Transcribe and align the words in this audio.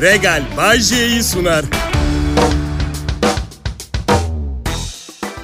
Regal 0.00 0.42
Bajje'yi 0.56 1.22
sunar. 1.22 1.64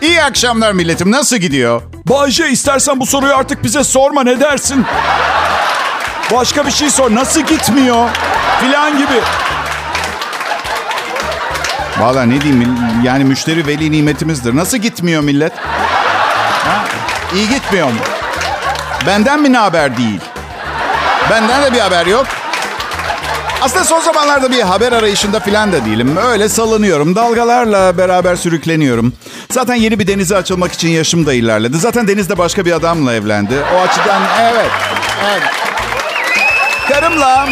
İyi 0.02 0.22
akşamlar 0.22 0.72
milletim. 0.72 1.10
Nasıl 1.10 1.36
gidiyor? 1.36 1.82
Bayce 2.08 2.48
istersen 2.48 3.00
bu 3.00 3.06
soruyu 3.06 3.36
artık 3.36 3.64
bize 3.64 3.84
sorma 3.84 4.22
ne 4.22 4.40
dersin? 4.40 4.84
Başka 6.32 6.66
bir 6.66 6.70
şey 6.70 6.90
sor. 6.90 7.14
Nasıl 7.14 7.40
gitmiyor? 7.40 8.08
Filan 8.60 8.98
gibi. 8.98 9.20
Valla 11.98 12.22
ne 12.22 12.40
diyeyim 12.40 12.78
yani 13.02 13.24
müşteri 13.24 13.66
veli 13.66 13.92
nimetimizdir. 13.92 14.56
Nasıl 14.56 14.76
gitmiyor 14.78 15.22
millet? 15.22 15.52
Ha? 16.66 16.84
İyi 17.34 17.48
gitmiyor 17.48 17.86
mu? 17.86 17.98
Benden 19.06 19.40
mi 19.40 19.52
ne 19.52 19.58
haber 19.58 19.96
değil? 19.96 20.20
Benden 21.30 21.62
de 21.62 21.72
bir 21.72 21.80
haber 21.80 22.06
yok. 22.06 22.26
Aslında 23.62 23.84
son 23.84 24.00
zamanlarda 24.00 24.50
bir 24.50 24.60
haber 24.60 24.92
arayışında 24.92 25.40
filan 25.40 25.72
da 25.72 25.84
değilim. 25.84 26.16
Öyle 26.16 26.48
salınıyorum. 26.48 27.16
Dalgalarla 27.16 27.98
beraber 27.98 28.36
sürükleniyorum. 28.36 29.12
Zaten 29.50 29.74
yeni 29.74 29.98
bir 29.98 30.06
denize 30.06 30.36
açılmak 30.36 30.72
için 30.72 30.88
yaşım 30.88 31.26
da 31.26 31.32
ilerledi. 31.32 31.78
Zaten 31.78 32.08
denizde 32.08 32.38
başka 32.38 32.64
bir 32.64 32.72
adamla 32.72 33.14
evlendi. 33.14 33.54
O 33.76 33.80
açıdan 33.80 34.22
evet. 34.40 34.70
evet. 35.30 35.42
Karımla, 36.88 37.48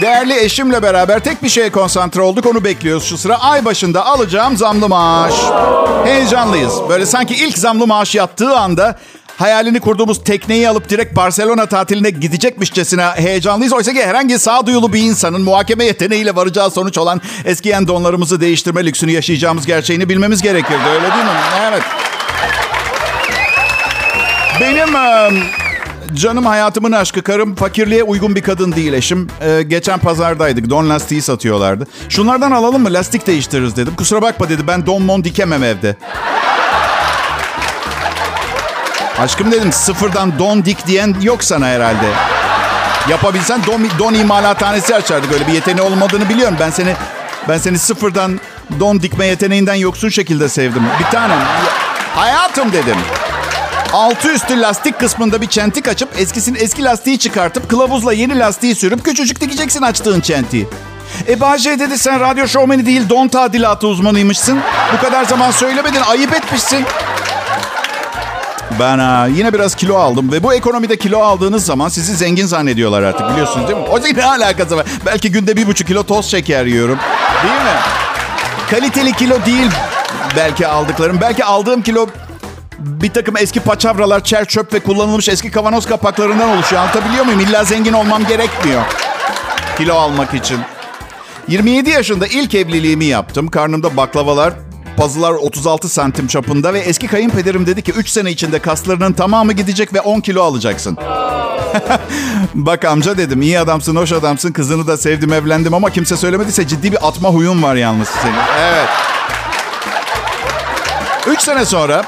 değerli 0.00 0.40
eşimle 0.40 0.82
beraber 0.82 1.20
tek 1.20 1.42
bir 1.42 1.48
şeye 1.48 1.70
konsantre 1.70 2.20
olduk. 2.20 2.46
Onu 2.46 2.64
bekliyoruz 2.64 3.04
şu 3.04 3.18
sıra. 3.18 3.36
Ay 3.36 3.64
başında 3.64 4.06
alacağım 4.06 4.56
zamlı 4.56 4.88
maaş. 4.88 5.34
Heyecanlıyız. 6.04 6.74
Böyle 6.88 7.06
sanki 7.06 7.34
ilk 7.34 7.58
zamlı 7.58 7.86
maaş 7.86 8.14
yattığı 8.14 8.56
anda 8.58 8.98
hayalini 9.36 9.80
kurduğumuz 9.80 10.24
tekneyi 10.24 10.68
alıp 10.68 10.88
direkt 10.88 11.16
Barcelona 11.16 11.66
tatiline 11.66 12.10
gidecekmişçesine 12.10 13.02
heyecanlıyız. 13.02 13.72
Oysa 13.72 13.92
ki 13.92 14.06
herhangi 14.06 14.38
sağduyulu 14.38 14.92
bir 14.92 15.00
insanın 15.00 15.42
muhakeme 15.42 15.84
yeteneğiyle 15.84 16.36
varacağı 16.36 16.70
sonuç 16.70 16.98
olan 16.98 17.20
eskiyen 17.44 17.88
donlarımızı 17.88 18.40
değiştirme 18.40 18.86
lüksünü 18.86 19.10
yaşayacağımız 19.10 19.66
gerçeğini 19.66 20.08
bilmemiz 20.08 20.42
gerekirdi. 20.42 20.88
Öyle 20.94 21.12
değil 21.12 21.24
mi? 21.24 21.30
Evet. 21.68 21.82
Benim 24.60 24.94
canım 26.14 26.46
hayatımın 26.46 26.92
aşkı 26.92 27.22
karım 27.22 27.54
fakirliğe 27.54 28.02
uygun 28.02 28.36
bir 28.36 28.42
kadın 28.42 28.72
değil 28.72 28.92
eşim. 28.92 29.28
E, 29.40 29.62
geçen 29.62 29.98
pazardaydık 29.98 30.70
don 30.70 30.90
lastiği 30.90 31.22
satıyorlardı. 31.22 31.86
Şunlardan 32.08 32.50
alalım 32.50 32.82
mı 32.82 32.92
lastik 32.92 33.26
değiştiririz 33.26 33.76
dedim. 33.76 33.94
Kusura 33.96 34.22
bakma 34.22 34.48
dedi 34.48 34.66
ben 34.66 34.86
don 34.86 35.02
mon 35.02 35.24
dikemem 35.24 35.62
evde. 35.62 35.96
Aşkım 39.18 39.52
dedim 39.52 39.72
sıfırdan 39.72 40.38
don 40.38 40.64
dik 40.64 40.86
diyen 40.86 41.16
yok 41.22 41.44
sana 41.44 41.66
herhalde. 41.66 42.06
Yapabilsen 43.08 43.66
don, 43.66 43.86
don 43.98 44.14
imalathanesi 44.14 44.94
açardık. 44.94 45.32
Öyle 45.32 45.46
bir 45.46 45.52
yeteneği 45.52 45.86
olmadığını 45.86 46.28
biliyorum. 46.28 46.56
Ben 46.60 46.70
seni 46.70 46.94
ben 47.48 47.58
seni 47.58 47.78
sıfırdan 47.78 48.40
don 48.80 49.02
dikme 49.02 49.26
yeteneğinden 49.26 49.74
yoksun 49.74 50.08
şekilde 50.08 50.48
sevdim. 50.48 50.82
Bir 50.98 51.04
tanem. 51.04 51.38
Hayatım 52.14 52.72
dedim. 52.72 52.96
Altı 53.92 54.32
üstü 54.32 54.60
lastik 54.60 55.00
kısmında 55.00 55.40
bir 55.40 55.46
çentik 55.46 55.88
açıp 55.88 56.08
eskisinin 56.18 56.58
eski 56.60 56.84
lastiği 56.84 57.18
çıkartıp 57.18 57.70
kılavuzla 57.70 58.12
yeni 58.12 58.38
lastiği 58.38 58.74
sürüp 58.74 59.04
küçücük 59.04 59.40
dikeceksin 59.40 59.82
açtığın 59.82 60.20
çentiği. 60.20 60.68
E 61.28 61.40
Bahçe 61.40 61.78
dedi 61.78 61.98
sen 61.98 62.20
radyo 62.20 62.48
şovmeni 62.48 62.86
değil 62.86 63.08
don 63.08 63.28
tadilatı 63.28 63.86
uzmanıymışsın. 63.86 64.60
Bu 64.92 65.00
kadar 65.00 65.24
zaman 65.24 65.50
söylemedin 65.50 66.00
ayıp 66.00 66.32
etmişsin. 66.32 66.84
Ben 68.80 68.98
ha, 68.98 69.26
yine 69.26 69.52
biraz 69.52 69.74
kilo 69.74 69.96
aldım 69.96 70.32
ve 70.32 70.42
bu 70.42 70.54
ekonomide 70.54 70.96
kilo 70.96 71.18
aldığınız 71.18 71.66
zaman 71.66 71.88
sizi 71.88 72.16
zengin 72.16 72.46
zannediyorlar 72.46 73.02
artık 73.02 73.30
biliyorsunuz 73.30 73.68
değil 73.68 73.78
mi? 73.78 73.84
O 73.90 74.00
ne 74.16 74.24
alakası 74.24 74.76
var? 74.76 74.86
Belki 75.06 75.32
günde 75.32 75.56
bir 75.56 75.66
buçuk 75.66 75.86
kilo 75.88 76.02
toz 76.02 76.26
şeker 76.26 76.66
yiyorum. 76.66 76.98
Değil 77.42 77.54
mi? 77.54 77.78
Kaliteli 78.70 79.12
kilo 79.12 79.44
değil 79.46 79.70
belki 80.36 80.66
aldıklarım. 80.66 81.20
Belki 81.20 81.44
aldığım 81.44 81.82
kilo 81.82 82.06
bir 82.78 83.10
takım 83.10 83.36
eski 83.36 83.60
paçavralar, 83.60 84.24
çer 84.24 84.44
çöp 84.44 84.74
ve 84.74 84.80
kullanılmış 84.80 85.28
eski 85.28 85.50
kavanoz 85.50 85.86
kapaklarından 85.86 86.48
oluşuyor. 86.48 86.82
Anlatabiliyor 86.82 87.24
muyum? 87.24 87.40
İlla 87.40 87.64
zengin 87.64 87.92
olmam 87.92 88.26
gerekmiyor. 88.26 88.82
Kilo 89.78 89.94
almak 89.94 90.34
için. 90.34 90.58
27 91.48 91.90
yaşında 91.90 92.26
ilk 92.26 92.54
evliliğimi 92.54 93.04
yaptım. 93.04 93.48
Karnımda 93.48 93.96
baklavalar, 93.96 94.52
Pazılar 94.96 95.32
36 95.32 95.88
santim 95.88 96.26
çapında 96.26 96.74
ve 96.74 96.78
eski 96.78 97.06
kayınpederim 97.06 97.66
dedi 97.66 97.82
ki 97.82 97.92
3 97.92 98.08
sene 98.08 98.30
içinde 98.30 98.58
kaslarının 98.58 99.12
tamamı 99.12 99.52
gidecek 99.52 99.94
ve 99.94 100.00
10 100.00 100.20
kilo 100.20 100.42
alacaksın. 100.42 100.98
Bak 102.54 102.84
amca 102.84 103.16
dedim 103.18 103.42
iyi 103.42 103.58
adamsın, 103.58 103.96
hoş 103.96 104.12
adamsın. 104.12 104.52
Kızını 104.52 104.86
da 104.86 104.96
sevdim, 104.96 105.32
evlendim 105.32 105.74
ama 105.74 105.90
kimse 105.90 106.16
söylemediyse 106.16 106.66
ciddi 106.66 106.92
bir 106.92 107.08
atma 107.08 107.28
huyun 107.28 107.62
var 107.62 107.74
yalnız 107.74 108.08
senin. 108.08 108.34
Evet. 108.60 108.88
3 111.26 111.40
sene 111.40 111.64
sonra 111.64 112.04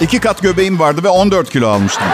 iki 0.00 0.18
kat 0.18 0.42
göbeğim 0.42 0.80
vardı 0.80 1.02
ve 1.04 1.08
14 1.08 1.50
kilo 1.50 1.68
almıştım. 1.68 2.06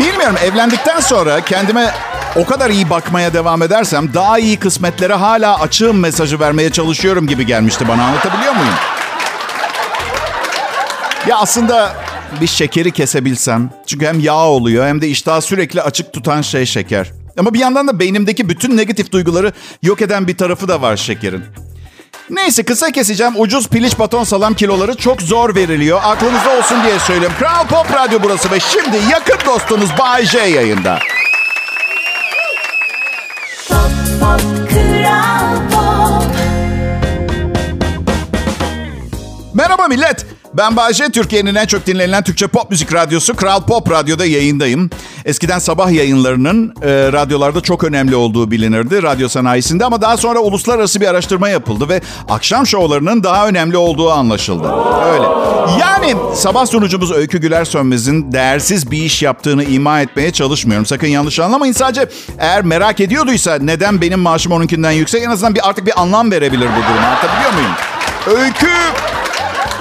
Bilmiyorum 0.00 0.36
evlendikten 0.44 1.00
sonra 1.00 1.40
kendime 1.40 1.90
o 2.36 2.46
kadar 2.46 2.70
iyi 2.70 2.90
bakmaya 2.90 3.34
devam 3.34 3.62
edersem 3.62 4.14
daha 4.14 4.38
iyi 4.38 4.56
kısmetlere 4.56 5.14
hala 5.14 5.60
açığım 5.60 5.98
mesajı 5.98 6.40
vermeye 6.40 6.70
çalışıyorum 6.70 7.26
gibi 7.26 7.46
gelmişti 7.46 7.88
bana. 7.88 8.04
Anlatabiliyor 8.04 8.52
muyum? 8.52 8.74
Ya 11.26 11.38
aslında 11.38 11.92
bir 12.40 12.46
şekeri 12.46 12.90
kesebilsem. 12.90 13.70
Çünkü 13.86 14.06
hem 14.06 14.20
yağ 14.20 14.44
oluyor 14.44 14.86
hem 14.86 15.00
de 15.00 15.08
iştahı 15.08 15.42
sürekli 15.42 15.82
açık 15.82 16.12
tutan 16.12 16.42
şey 16.42 16.66
şeker. 16.66 17.10
Ama 17.38 17.54
bir 17.54 17.58
yandan 17.58 17.88
da 17.88 17.98
beynimdeki 17.98 18.48
bütün 18.48 18.76
negatif 18.76 19.12
duyguları 19.12 19.52
yok 19.82 20.02
eden 20.02 20.28
bir 20.28 20.36
tarafı 20.36 20.68
da 20.68 20.82
var 20.82 20.96
şekerin. 20.96 21.44
Neyse 22.30 22.62
kısa 22.62 22.90
keseceğim. 22.90 23.32
Ucuz 23.36 23.68
piliç 23.68 23.98
baton 23.98 24.24
salam 24.24 24.54
kiloları 24.54 24.94
çok 24.96 25.22
zor 25.22 25.54
veriliyor. 25.54 26.00
Aklınızda 26.04 26.58
olsun 26.58 26.84
diye 26.84 26.98
söylüyorum. 26.98 27.36
Kral 27.38 27.66
Pop 27.66 27.94
Radyo 27.94 28.18
burası 28.22 28.50
ve 28.50 28.60
şimdi 28.60 28.96
yakın 29.10 29.46
dostunuz 29.46 29.90
Bay 29.98 30.26
J 30.26 30.38
yayında. 30.38 30.98
Merhaba 39.54 39.88
millet. 39.88 40.29
Ben 40.54 40.76
Bayece, 40.76 41.08
Türkiye'nin 41.08 41.54
en 41.54 41.66
çok 41.66 41.86
dinlenilen 41.86 42.24
Türkçe 42.24 42.46
pop 42.46 42.70
müzik 42.70 42.94
radyosu 42.94 43.36
Kral 43.36 43.60
Pop 43.60 43.90
Radyo'da 43.90 44.24
yayındayım. 44.24 44.90
Eskiden 45.24 45.58
sabah 45.58 45.90
yayınlarının 45.90 46.74
e, 46.82 46.88
radyolarda 47.12 47.60
çok 47.60 47.84
önemli 47.84 48.16
olduğu 48.16 48.50
bilinirdi 48.50 49.02
radyo 49.02 49.28
sanayisinde 49.28 49.84
ama 49.84 50.02
daha 50.02 50.16
sonra 50.16 50.38
uluslararası 50.38 51.00
bir 51.00 51.06
araştırma 51.06 51.48
yapıldı 51.48 51.88
ve 51.88 52.00
akşam 52.28 52.66
şovlarının 52.66 53.24
daha 53.24 53.48
önemli 53.48 53.76
olduğu 53.76 54.10
anlaşıldı. 54.10 54.68
Öyle. 55.12 55.24
Yani 55.80 56.14
sabah 56.34 56.66
sunucumuz 56.66 57.12
Öykü 57.12 57.38
Güler 57.38 57.64
Sönmez'in 57.64 58.32
değersiz 58.32 58.90
bir 58.90 59.02
iş 59.02 59.22
yaptığını 59.22 59.64
ima 59.64 60.00
etmeye 60.00 60.30
çalışmıyorum. 60.30 60.86
Sakın 60.86 61.06
yanlış 61.06 61.40
anlamayın. 61.40 61.72
Sadece 61.72 62.08
eğer 62.38 62.62
merak 62.62 63.00
ediyorduysa 63.00 63.58
neden 63.60 64.00
benim 64.00 64.20
maaşım 64.20 64.52
onunkinden 64.52 64.90
yüksek 64.90 65.22
en 65.22 65.30
azından 65.30 65.54
bir 65.54 65.68
artık 65.68 65.86
bir 65.86 66.00
anlam 66.00 66.30
verebilir 66.30 66.68
bu 66.68 66.82
duruma. 66.82 67.06
Anlatabiliyor 67.06 67.52
muyum? 67.52 67.72
Öykü 68.26 68.70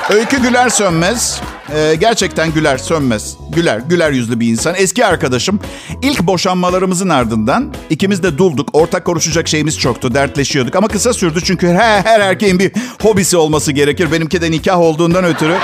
Öykü 0.10 0.42
Güler 0.42 0.70
Sönmez. 0.70 1.42
Ee, 1.76 1.96
gerçekten 2.00 2.54
Güler 2.54 2.78
Sönmez. 2.78 3.38
Güler, 3.50 3.78
güler 3.80 4.12
yüzlü 4.12 4.40
bir 4.40 4.48
insan. 4.48 4.76
Eski 4.78 5.06
arkadaşım. 5.06 5.60
İlk 6.02 6.22
boşanmalarımızın 6.22 7.10
ardından 7.10 7.74
ikimiz 7.90 8.24
de 8.24 8.38
dulduk. 8.38 8.70
Ortak 8.74 9.06
konuşacak 9.06 9.48
şeyimiz 9.48 9.80
çoktu. 9.80 10.14
Dertleşiyorduk. 10.14 10.76
Ama 10.76 10.88
kısa 10.88 11.14
sürdü 11.14 11.40
çünkü 11.44 11.68
her, 11.68 12.02
her 12.02 12.20
erkeğin 12.20 12.60
bir 12.60 12.72
hobisi 13.02 13.38
olması 13.38 13.72
gerekir. 13.72 14.12
Benimki 14.12 14.42
de 14.42 14.52
nikah 14.52 14.80
olduğundan 14.80 15.24
ötürü. 15.24 15.56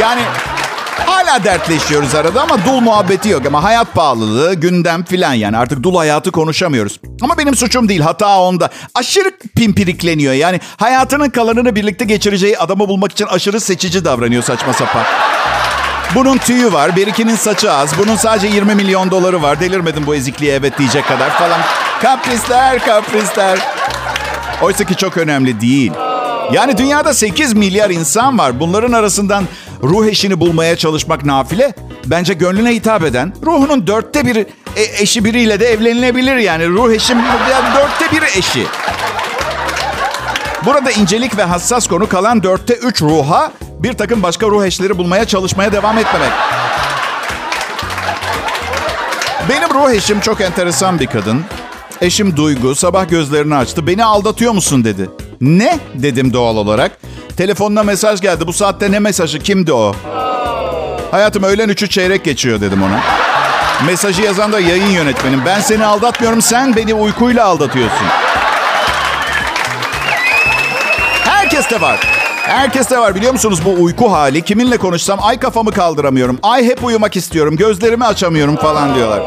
Yani 0.00 0.22
hala 1.26 1.44
dertleşiyoruz 1.44 2.14
arada 2.14 2.42
ama 2.42 2.64
dul 2.64 2.80
muhabbeti 2.80 3.28
yok. 3.28 3.46
Ama 3.46 3.62
hayat 3.62 3.94
pahalılığı, 3.94 4.54
gündem 4.54 5.04
filan 5.04 5.32
yani. 5.32 5.56
Artık 5.56 5.82
dul 5.82 5.96
hayatı 5.96 6.32
konuşamıyoruz. 6.32 7.00
Ama 7.22 7.38
benim 7.38 7.56
suçum 7.56 7.88
değil. 7.88 8.00
Hata 8.00 8.40
onda. 8.40 8.70
Aşırı 8.94 9.30
pimpirikleniyor. 9.56 10.32
Yani 10.32 10.60
hayatının 10.76 11.30
kalanını 11.30 11.76
birlikte 11.76 12.04
geçireceği 12.04 12.58
adamı 12.58 12.88
bulmak 12.88 13.12
için 13.12 13.26
aşırı 13.26 13.60
seçici 13.60 14.04
davranıyor 14.04 14.42
saçma 14.42 14.72
sapan. 14.72 15.02
Bunun 16.14 16.38
tüyü 16.38 16.72
var. 16.72 16.96
Berikinin 16.96 17.36
saçı 17.36 17.72
az. 17.72 17.98
Bunun 17.98 18.16
sadece 18.16 18.46
20 18.46 18.74
milyon 18.74 19.10
doları 19.10 19.42
var. 19.42 19.60
Delirmedim 19.60 20.06
bu 20.06 20.14
ezikliğe 20.14 20.54
evet 20.54 20.78
diyecek 20.78 21.08
kadar 21.08 21.30
falan. 21.30 21.60
Kaprisler, 22.02 22.84
kaprisler. 22.84 23.58
Oysa 24.62 24.84
ki 24.84 24.96
çok 24.96 25.16
önemli 25.16 25.60
değil. 25.60 25.92
Yani 26.52 26.78
dünyada 26.78 27.14
8 27.14 27.52
milyar 27.52 27.90
insan 27.90 28.38
var. 28.38 28.60
Bunların 28.60 28.92
arasından 28.92 29.44
ruh 29.82 30.06
eşini 30.06 30.40
bulmaya 30.40 30.76
çalışmak 30.76 31.24
nafile. 31.24 31.74
Bence 32.06 32.34
gönlüne 32.34 32.74
hitap 32.74 33.02
eden, 33.02 33.32
ruhunun 33.46 33.86
dörtte 33.86 34.26
bir 34.26 34.36
e, 34.36 34.46
eşi 34.98 35.24
biriyle 35.24 35.60
de 35.60 35.66
evlenilebilir 35.66 36.36
yani. 36.36 36.68
Ruh 36.68 36.92
eşim 36.92 37.18
yani 37.50 37.74
dörtte 37.74 38.16
bir 38.16 38.22
eşi. 38.22 38.66
Burada 40.64 40.90
incelik 40.90 41.36
ve 41.36 41.42
hassas 41.42 41.86
konu 41.86 42.08
kalan 42.08 42.42
dörtte 42.42 42.74
üç 42.74 43.02
ruha 43.02 43.52
bir 43.78 43.92
takım 43.92 44.22
başka 44.22 44.46
ruh 44.46 44.64
eşleri 44.64 44.98
bulmaya 44.98 45.24
çalışmaya 45.24 45.72
devam 45.72 45.98
etmemek. 45.98 46.30
Benim 49.48 49.74
ruh 49.74 49.90
eşim 49.90 50.20
çok 50.20 50.40
enteresan 50.40 51.00
bir 51.00 51.06
kadın. 51.06 51.44
Eşim 52.00 52.36
Duygu 52.36 52.74
sabah 52.74 53.08
gözlerini 53.08 53.54
açtı. 53.54 53.86
Beni 53.86 54.04
aldatıyor 54.04 54.52
musun 54.52 54.84
dedi. 54.84 55.10
Ne 55.40 55.78
dedim 55.94 56.32
doğal 56.32 56.56
olarak. 56.56 56.98
Telefonuna 57.36 57.82
mesaj 57.82 58.20
geldi. 58.20 58.46
Bu 58.46 58.52
saatte 58.52 58.92
ne 58.92 58.98
mesajı? 58.98 59.38
Kimdi 59.38 59.72
o? 59.72 59.94
Hayatım 61.10 61.42
öğlen 61.42 61.68
üçü 61.68 61.88
çeyrek 61.88 62.24
geçiyor 62.24 62.60
dedim 62.60 62.82
ona. 62.82 63.00
Mesajı 63.86 64.22
yazan 64.22 64.52
da 64.52 64.60
yayın 64.60 64.90
yönetmenim. 64.90 65.42
Ben 65.46 65.60
seni 65.60 65.84
aldatmıyorum, 65.86 66.42
sen 66.42 66.76
beni 66.76 66.94
uykuyla 66.94 67.44
aldatıyorsun. 67.44 68.06
Herkes 71.24 71.70
de 71.70 71.80
var. 71.80 72.00
Herkes 72.42 72.90
de 72.90 72.98
var 72.98 73.14
biliyor 73.14 73.32
musunuz 73.32 73.60
bu 73.64 73.82
uyku 73.84 74.12
hali. 74.12 74.42
Kiminle 74.42 74.76
konuşsam 74.76 75.18
ay 75.22 75.38
kafamı 75.38 75.72
kaldıramıyorum. 75.72 76.38
Ay 76.42 76.64
hep 76.64 76.84
uyumak 76.84 77.16
istiyorum. 77.16 77.56
Gözlerimi 77.56 78.04
açamıyorum 78.04 78.56
falan 78.56 78.94
diyorlar. 78.94 79.22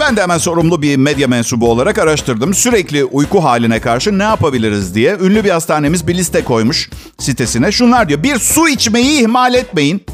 Ben 0.00 0.16
de 0.16 0.22
hemen 0.22 0.38
sorumlu 0.38 0.82
bir 0.82 0.96
medya 0.96 1.28
mensubu 1.28 1.70
olarak 1.70 1.98
araştırdım. 1.98 2.54
Sürekli 2.54 3.04
uyku 3.04 3.44
haline 3.44 3.80
karşı 3.80 4.18
ne 4.18 4.22
yapabiliriz 4.22 4.94
diye. 4.94 5.16
Ünlü 5.20 5.44
bir 5.44 5.50
hastanemiz 5.50 6.08
bir 6.08 6.14
liste 6.14 6.44
koymuş 6.44 6.90
sitesine. 7.18 7.72
Şunlar 7.72 8.08
diyor. 8.08 8.22
Bir 8.22 8.38
su 8.38 8.68
içmeyi 8.68 9.20
ihmal 9.22 9.54
etmeyin. 9.54 10.06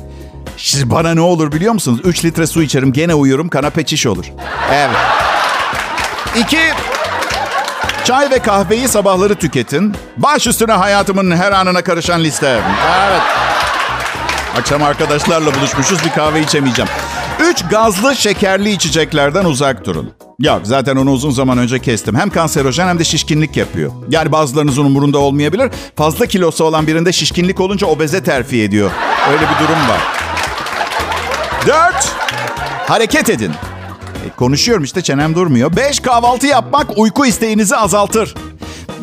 Siz 0.56 0.90
bana 0.90 1.14
ne 1.14 1.20
olur 1.20 1.52
biliyor 1.52 1.72
musunuz? 1.72 2.00
3 2.04 2.24
litre 2.24 2.46
su 2.46 2.62
içerim 2.62 2.92
gene 2.92 3.14
uyurum 3.14 3.48
kanape 3.48 3.82
çiş 3.82 4.06
olur. 4.06 4.24
Evet. 4.72 4.96
İki, 6.38 6.60
çay 8.04 8.30
ve 8.30 8.38
kahveyi 8.38 8.88
sabahları 8.88 9.34
tüketin. 9.34 9.94
Baş 10.16 10.46
üstüne 10.46 10.72
hayatımın 10.72 11.36
her 11.36 11.52
anına 11.52 11.82
karışan 11.82 12.24
liste. 12.24 12.60
Evet. 13.08 13.22
Akşam 14.58 14.82
arkadaşlarla 14.82 15.54
buluşmuşuz 15.54 16.04
bir 16.04 16.10
kahve 16.10 16.40
içemeyeceğim. 16.40 16.90
Üç, 17.56 17.70
gazlı 17.70 18.16
şekerli 18.16 18.70
içeceklerden 18.70 19.44
uzak 19.44 19.84
durun. 19.84 20.12
Yok 20.38 20.60
zaten 20.64 20.96
onu 20.96 21.10
uzun 21.10 21.30
zaman 21.30 21.58
önce 21.58 21.78
kestim. 21.78 22.16
Hem 22.16 22.30
kanserojen 22.30 22.88
hem 22.88 22.98
de 22.98 23.04
şişkinlik 23.04 23.56
yapıyor. 23.56 23.92
Yani 24.08 24.32
bazılarınızın 24.32 24.84
umurunda 24.84 25.18
olmayabilir. 25.18 25.70
Fazla 25.96 26.26
kilosu 26.26 26.64
olan 26.64 26.86
birinde 26.86 27.12
şişkinlik 27.12 27.60
olunca 27.60 27.86
obeze 27.86 28.22
terfi 28.24 28.62
ediyor. 28.62 28.90
Öyle 29.30 29.40
bir 29.40 29.64
durum 29.64 29.88
var. 29.88 30.00
Dört, 31.66 32.12
hareket 32.88 33.30
edin. 33.30 33.50
E, 34.26 34.36
konuşuyorum 34.36 34.84
işte 34.84 35.02
çenem 35.02 35.34
durmuyor. 35.34 35.76
Beş, 35.76 36.00
kahvaltı 36.00 36.46
yapmak 36.46 36.98
uyku 36.98 37.26
isteğinizi 37.26 37.76
azaltır. 37.76 38.34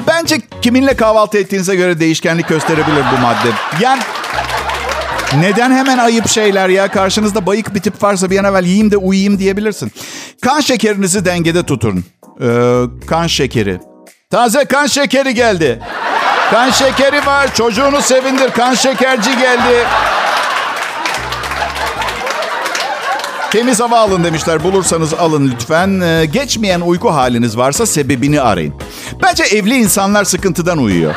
Bence 0.07 0.41
kiminle 0.61 0.95
kahvaltı 0.95 1.37
ettiğinize 1.37 1.75
göre 1.75 1.99
değişkenlik 1.99 2.47
gösterebilir 2.47 3.03
bu 3.17 3.21
madde. 3.21 3.49
Yani 3.81 4.01
neden 5.39 5.71
hemen 5.71 5.97
ayıp 5.97 6.27
şeyler 6.27 6.69
ya? 6.69 6.87
Karşınızda 6.87 7.45
bayık 7.45 7.75
bir 7.75 7.79
tip 7.79 8.03
varsa 8.03 8.29
bir 8.29 8.39
an 8.39 8.45
evvel 8.45 8.63
yiyeyim 8.63 8.91
de 8.91 8.97
uyuyayım 8.97 9.39
diyebilirsin. 9.39 9.91
Kan 10.41 10.59
şekerinizi 10.61 11.25
dengede 11.25 11.63
tutun. 11.63 12.05
Ee, 12.41 12.81
kan 13.07 13.27
şekeri. 13.27 13.79
Taze 14.31 14.65
kan 14.65 14.87
şekeri 14.87 15.33
geldi. 15.33 15.79
Kan 16.51 16.71
şekeri 16.71 17.25
var. 17.25 17.55
Çocuğunu 17.55 18.01
sevindir. 18.01 18.51
Kan 18.51 18.73
şekerci 18.73 19.37
geldi. 19.37 19.85
Temiz 23.51 23.79
hava 23.79 23.99
alın 23.99 24.23
demişler. 24.23 24.63
Bulursanız 24.63 25.13
alın 25.13 25.51
lütfen. 25.51 26.01
Ee, 26.01 26.25
geçmeyen 26.25 26.81
uyku 26.81 27.13
haliniz 27.13 27.57
varsa 27.57 27.85
sebebini 27.85 28.41
arayın. 28.41 28.73
Bence 29.23 29.43
evli 29.43 29.75
insanlar 29.75 30.23
sıkıntıdan 30.23 30.77
uyuyor. 30.77 31.15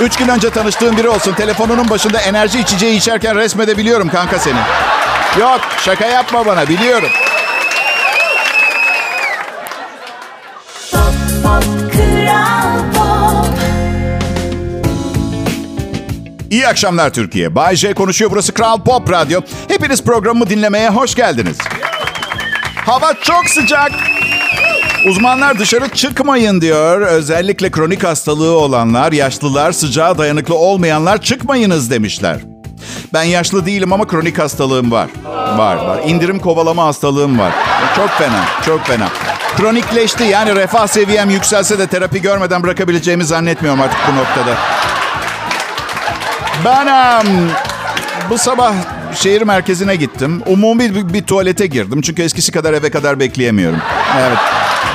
Üç 0.00 0.16
gün 0.16 0.28
önce 0.28 0.50
tanıştığım 0.50 0.96
biri 0.96 1.08
olsun. 1.08 1.34
Telefonunun 1.34 1.90
başında 1.90 2.20
enerji 2.20 2.60
içeceği 2.60 2.96
içerken 2.96 3.36
resmedebiliyorum 3.36 4.08
kanka 4.08 4.38
seni. 4.38 4.58
Yok 5.40 5.60
şaka 5.84 6.06
yapma 6.06 6.46
bana 6.46 6.68
biliyorum. 6.68 7.08
İyi 16.50 16.68
akşamlar 16.68 17.12
Türkiye. 17.12 17.54
Bay 17.54 17.76
J 17.76 17.94
konuşuyor. 17.94 18.30
Burası 18.30 18.54
Kral 18.54 18.84
Pop 18.84 19.10
Radyo. 19.12 19.40
Hepiniz 19.68 20.04
programımı 20.04 20.50
dinlemeye 20.50 20.88
hoş 20.88 21.14
geldiniz. 21.14 21.58
Hava 22.86 23.14
çok 23.22 23.48
sıcak. 23.48 23.90
Uzmanlar 25.06 25.58
dışarı 25.58 25.88
çıkmayın 25.88 26.60
diyor. 26.60 27.00
Özellikle 27.00 27.70
kronik 27.70 28.04
hastalığı 28.04 28.58
olanlar, 28.58 29.12
yaşlılar, 29.12 29.72
sıcağa 29.72 30.18
dayanıklı 30.18 30.54
olmayanlar 30.54 31.22
çıkmayınız 31.22 31.90
demişler. 31.90 32.36
Ben 33.12 33.22
yaşlı 33.22 33.66
değilim 33.66 33.92
ama 33.92 34.06
kronik 34.06 34.38
hastalığım 34.38 34.90
var. 34.90 35.10
Var 35.56 35.76
var. 35.76 36.00
İndirim 36.06 36.38
kovalama 36.38 36.84
hastalığım 36.84 37.38
var. 37.38 37.52
Çok 37.96 38.10
fena, 38.10 38.44
çok 38.66 38.86
fena. 38.86 39.08
Kronikleşti 39.56 40.24
yani 40.24 40.56
refah 40.56 40.86
seviyem 40.86 41.30
yükselse 41.30 41.78
de 41.78 41.86
terapi 41.86 42.22
görmeden 42.22 42.62
bırakabileceğimi 42.62 43.24
zannetmiyorum 43.24 43.80
artık 43.80 43.98
bu 44.12 44.16
noktada. 44.16 44.58
Ben 46.64 47.26
bu 48.30 48.38
sabah 48.38 48.74
şehir 49.14 49.42
merkezine 49.42 49.96
gittim. 49.96 50.42
Umumi 50.46 50.94
bir, 50.94 51.14
bir 51.14 51.22
tuvalete 51.22 51.66
girdim. 51.66 52.00
Çünkü 52.00 52.22
eskisi 52.22 52.52
kadar 52.52 52.72
eve 52.72 52.90
kadar 52.90 53.20
bekleyemiyorum. 53.20 53.78
Evet. 54.20 54.38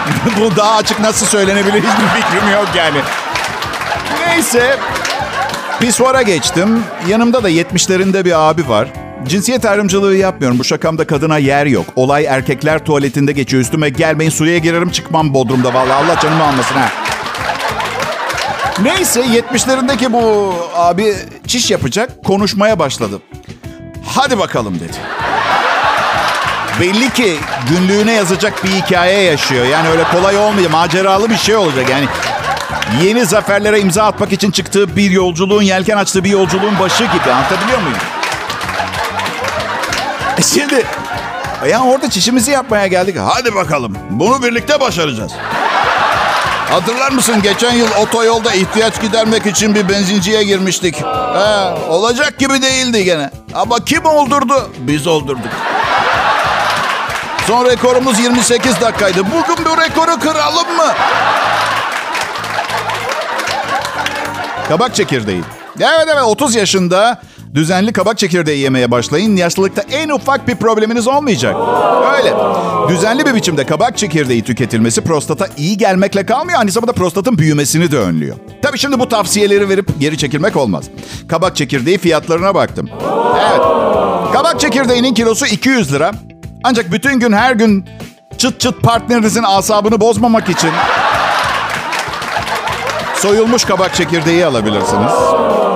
bu 0.40 0.56
daha 0.56 0.76
açık 0.76 1.00
nasıl 1.00 1.26
söylenebilir 1.26 1.84
hiçbir 1.84 2.22
fikrim 2.22 2.52
yok 2.54 2.68
yani. 2.78 2.98
Neyse. 4.28 4.78
Pisuara 5.80 6.22
geçtim. 6.22 6.84
Yanımda 7.08 7.44
da 7.44 7.50
70'lerinde 7.50 8.26
bir 8.26 8.50
abi 8.50 8.70
var. 8.70 8.88
Cinsiyet 9.28 9.66
ayrımcılığı 9.66 10.16
yapmıyorum. 10.16 10.60
Bu 10.60 10.64
şakamda 10.64 11.08
kadına 11.08 11.38
yer 11.38 11.66
yok. 11.66 11.86
Olay 11.96 12.26
erkekler 12.26 12.86
tuvaletinde 12.86 13.32
geçiyor. 13.32 13.62
Üstüme 13.64 13.90
gelmeyin 13.90 14.32
suya 14.32 14.58
girerim 14.58 14.90
çıkmam 14.90 15.34
Bodrum'da. 15.34 15.74
Vallahi 15.74 15.94
Allah 15.94 16.20
canımı 16.20 16.44
almasın 16.44 16.76
ha. 16.76 16.90
Neyse 18.84 19.22
70'lerindeki 19.22 20.14
bu 20.14 20.54
abi 20.76 21.16
çiş 21.48 21.72
yapacak 21.72 22.24
konuşmaya 22.24 22.80
başladı. 22.80 23.22
Hadi 24.06 24.40
bakalım 24.40 24.76
dedi. 24.80 24.98
Belli 26.82 27.14
ki 27.14 27.38
günlüğüne 27.70 28.14
yazacak 28.14 28.64
bir 28.64 28.70
hikaye 28.70 29.22
yaşıyor. 29.22 29.66
Yani 29.66 29.90
öyle 29.90 30.04
kolay 30.04 30.38
olmayacak, 30.38 30.72
maceralı 30.72 31.30
bir 31.30 31.38
şey 31.38 31.56
olacak. 31.56 31.90
Yani 31.90 32.08
yeni 33.04 33.26
zaferlere 33.26 33.80
imza 33.80 34.04
atmak 34.04 34.34
için 34.34 34.52
çıktığı 34.52 34.96
bir 34.96 35.12
yolculuğun, 35.12 35.62
yelken 35.62 35.98
açtığı 35.98 36.24
bir 36.24 36.30
yolculuğun 36.30 36.80
başı 36.80 37.04
gibi. 37.04 37.32
Anlatabiliyor 37.34 37.80
muyum? 37.82 37.98
E 40.38 40.42
Şimdi 40.42 40.86
ya 41.70 41.84
orada 41.84 42.10
çişimizi 42.10 42.52
yapmaya 42.52 42.88
geldik. 42.88 43.16
Hadi 43.20 43.56
bakalım. 43.56 43.98
Bunu 44.10 44.44
birlikte 44.44 44.82
başaracağız. 44.82 45.32
Hatırlar 46.70 47.12
mısın 47.12 47.42
geçen 47.42 47.74
yıl 47.74 47.88
otoyolda 48.02 48.54
ihtiyaç 48.54 49.02
gidermek 49.02 49.46
için 49.46 49.76
bir 49.76 49.90
benzinciye 49.90 50.44
girmiştik. 50.44 50.96
He, 51.34 51.90
olacak 51.90 52.40
gibi 52.40 52.62
değildi 52.62 53.04
gene. 53.04 53.30
Ama 53.54 53.86
kim 53.86 54.06
oldurdu? 54.06 54.70
Biz 54.78 55.08
oldurduk. 55.08 55.50
Son 57.48 57.66
rekorumuz 57.66 58.20
28 58.20 58.82
dakikaydı. 58.82 59.20
Bugün 59.26 59.66
bu 59.66 59.82
rekoru 59.82 60.20
kıralım 60.20 60.76
mı? 60.78 60.94
Kabak 64.70 64.96
çekirdeği. 64.96 65.42
Evet 65.80 66.08
evet 66.14 66.24
30 66.26 66.56
yaşında 66.56 67.22
düzenli 67.54 67.94
kabak 67.94 68.18
çekirdeği 68.18 68.60
yemeye 68.60 68.92
başlayın. 68.92 69.36
Yaşlılıkta 69.36 69.82
en 69.92 70.10
ufak 70.10 70.48
bir 70.48 70.56
probleminiz 70.56 71.08
olmayacak. 71.08 71.56
Öyle. 72.18 72.34
Düzenli 72.90 73.26
bir 73.26 73.36
biçimde 73.36 73.66
kabak 73.66 73.98
çekirdeği 73.98 74.44
tüketilmesi 74.44 75.02
prostata 75.02 75.48
iyi 75.58 75.78
gelmekle 75.78 76.26
kalmıyor. 76.26 76.60
Aynı 76.60 76.72
zamanda 76.72 76.94
prostatın 76.94 77.38
büyümesini 77.38 77.92
de 77.92 77.98
önlüyor. 77.98 78.36
Tabii 78.62 78.78
şimdi 78.78 79.00
bu 79.00 79.10
tavsiyeleri 79.10 79.70
verip 79.70 80.00
geri 80.00 80.18
çekilmek 80.18 80.56
olmaz. 80.56 80.86
Kabak 81.28 81.56
çekirdeği 81.56 81.98
fiyatlarına 81.98 82.56
baktım. 82.56 82.90
Evet. 83.50 83.62
Kabak 84.34 84.60
çekirdeğinin 84.60 85.14
kilosu 85.14 85.46
200 85.46 85.94
lira. 85.94 86.12
Ancak 86.68 86.92
bütün 86.92 87.20
gün 87.20 87.34
her 87.34 87.52
gün 87.52 87.86
çıt 88.38 88.60
çıt 88.60 88.82
partnerinizin 88.82 89.44
asabını 89.44 90.00
bozmamak 90.00 90.50
için 90.50 90.70
soyulmuş 93.16 93.64
kabak 93.64 93.96
çekirdeği 93.96 94.46
alabilirsiniz. 94.46 95.12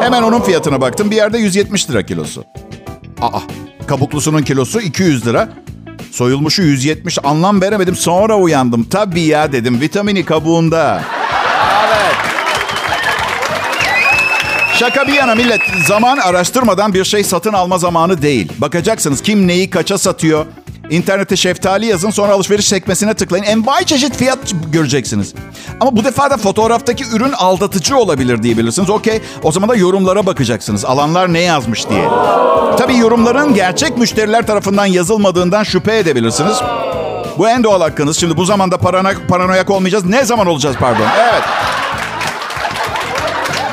Hemen 0.02 0.24
onun 0.24 0.42
fiyatına 0.42 0.82
baktım. 0.82 1.12
Bir 1.12 1.16
yerde 1.16 1.38
170 1.38 1.90
lira 1.90 2.06
kilosu. 2.06 2.44
Aa, 3.22 3.40
kabuklusunun 3.88 4.42
kilosu 4.42 4.82
200 4.82 5.28
lira. 5.28 5.50
Soyulmuşu 6.12 6.62
170 6.62 7.18
anlam 7.24 7.62
veremedim. 7.62 7.96
Sonra 7.96 8.36
uyandım. 8.38 8.84
Tabii 8.84 9.22
ya 9.22 9.52
dedim. 9.52 9.82
Vitamini 9.82 10.26
kabuğunda. 10.26 11.04
Evet. 11.88 12.16
Şaka 14.80 15.08
bir 15.08 15.14
yana 15.14 15.36
millet. 15.36 15.62
Zaman 15.88 16.18
araştırmadan 16.18 16.94
bir 16.94 17.04
şey 17.04 17.24
satın 17.24 17.54
alma 17.54 17.78
zamanı 17.78 18.22
değil. 18.22 18.52
Bakacaksınız 18.58 19.22
kim 19.22 19.48
neyi 19.48 19.70
kaça 19.70 19.98
satıyor. 19.98 20.46
İnternete 20.90 21.36
şeftali 21.36 21.86
yazın 21.86 22.10
sonra 22.10 22.34
alışveriş 22.34 22.68
sekmesine 22.68 23.14
tıklayın. 23.14 23.44
Envai 23.44 23.86
çeşit 23.86 24.16
fiyat 24.18 24.38
göreceksiniz. 24.72 25.34
Ama 25.80 25.96
bu 25.96 26.04
defa 26.04 26.30
da 26.30 26.38
fotoğraftaki 26.38 27.04
ürün 27.14 27.32
aldatıcı 27.32 27.98
olabilir 27.98 28.44
diyebilirsiniz. 28.44 28.90
Okey 28.90 29.22
o 29.44 29.52
zaman 29.52 29.70
da 29.70 29.76
yorumlara 29.76 30.26
bakacaksınız. 30.26 30.86
Alanlar 30.86 31.34
ne 31.34 31.40
yazmış 31.40 31.90
diye. 31.90 32.08
Tabii 32.78 32.98
yorumların 32.98 33.54
gerçek 33.54 33.98
müşteriler 33.98 34.48
tarafından 34.48 34.86
yazılmadığından 34.86 35.64
şüphe 35.64 35.98
edebilirsiniz. 35.98 36.58
Bu 37.38 37.50
en 37.50 37.64
doğal 37.64 37.82
hakkınız. 37.82 38.18
Şimdi 38.20 38.38
bu 38.38 38.46
zamanda 38.46 38.78
paranoyak, 38.78 39.28
paranoyak 39.28 39.70
olmayacağız. 39.70 40.06
Ne 40.06 40.26
zaman 40.26 40.48
olacağız 40.48 40.76
pardon? 40.80 41.06
Evet. 41.20 41.44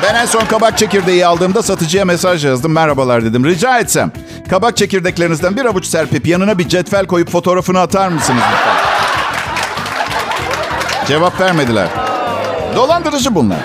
Ben 0.03 0.15
en 0.15 0.25
son 0.25 0.45
kabak 0.45 0.77
çekirdeği 0.77 1.25
aldığımda 1.25 1.63
satıcıya 1.63 2.05
mesaj 2.05 2.45
yazdım. 2.45 2.71
Merhabalar 2.71 3.25
dedim. 3.25 3.45
Rica 3.45 3.79
etsem 3.79 4.11
kabak 4.49 4.77
çekirdeklerinizden 4.77 5.55
bir 5.55 5.65
avuç 5.65 5.85
serpip 5.85 6.27
yanına 6.27 6.57
bir 6.57 6.67
cetvel 6.69 7.05
koyup 7.05 7.31
fotoğrafını 7.31 7.79
atar 7.79 8.07
mısınız? 8.07 8.43
Cevap 11.07 11.41
vermediler. 11.41 11.87
Dolandırıcı 12.75 13.35
bunlar. 13.35 13.59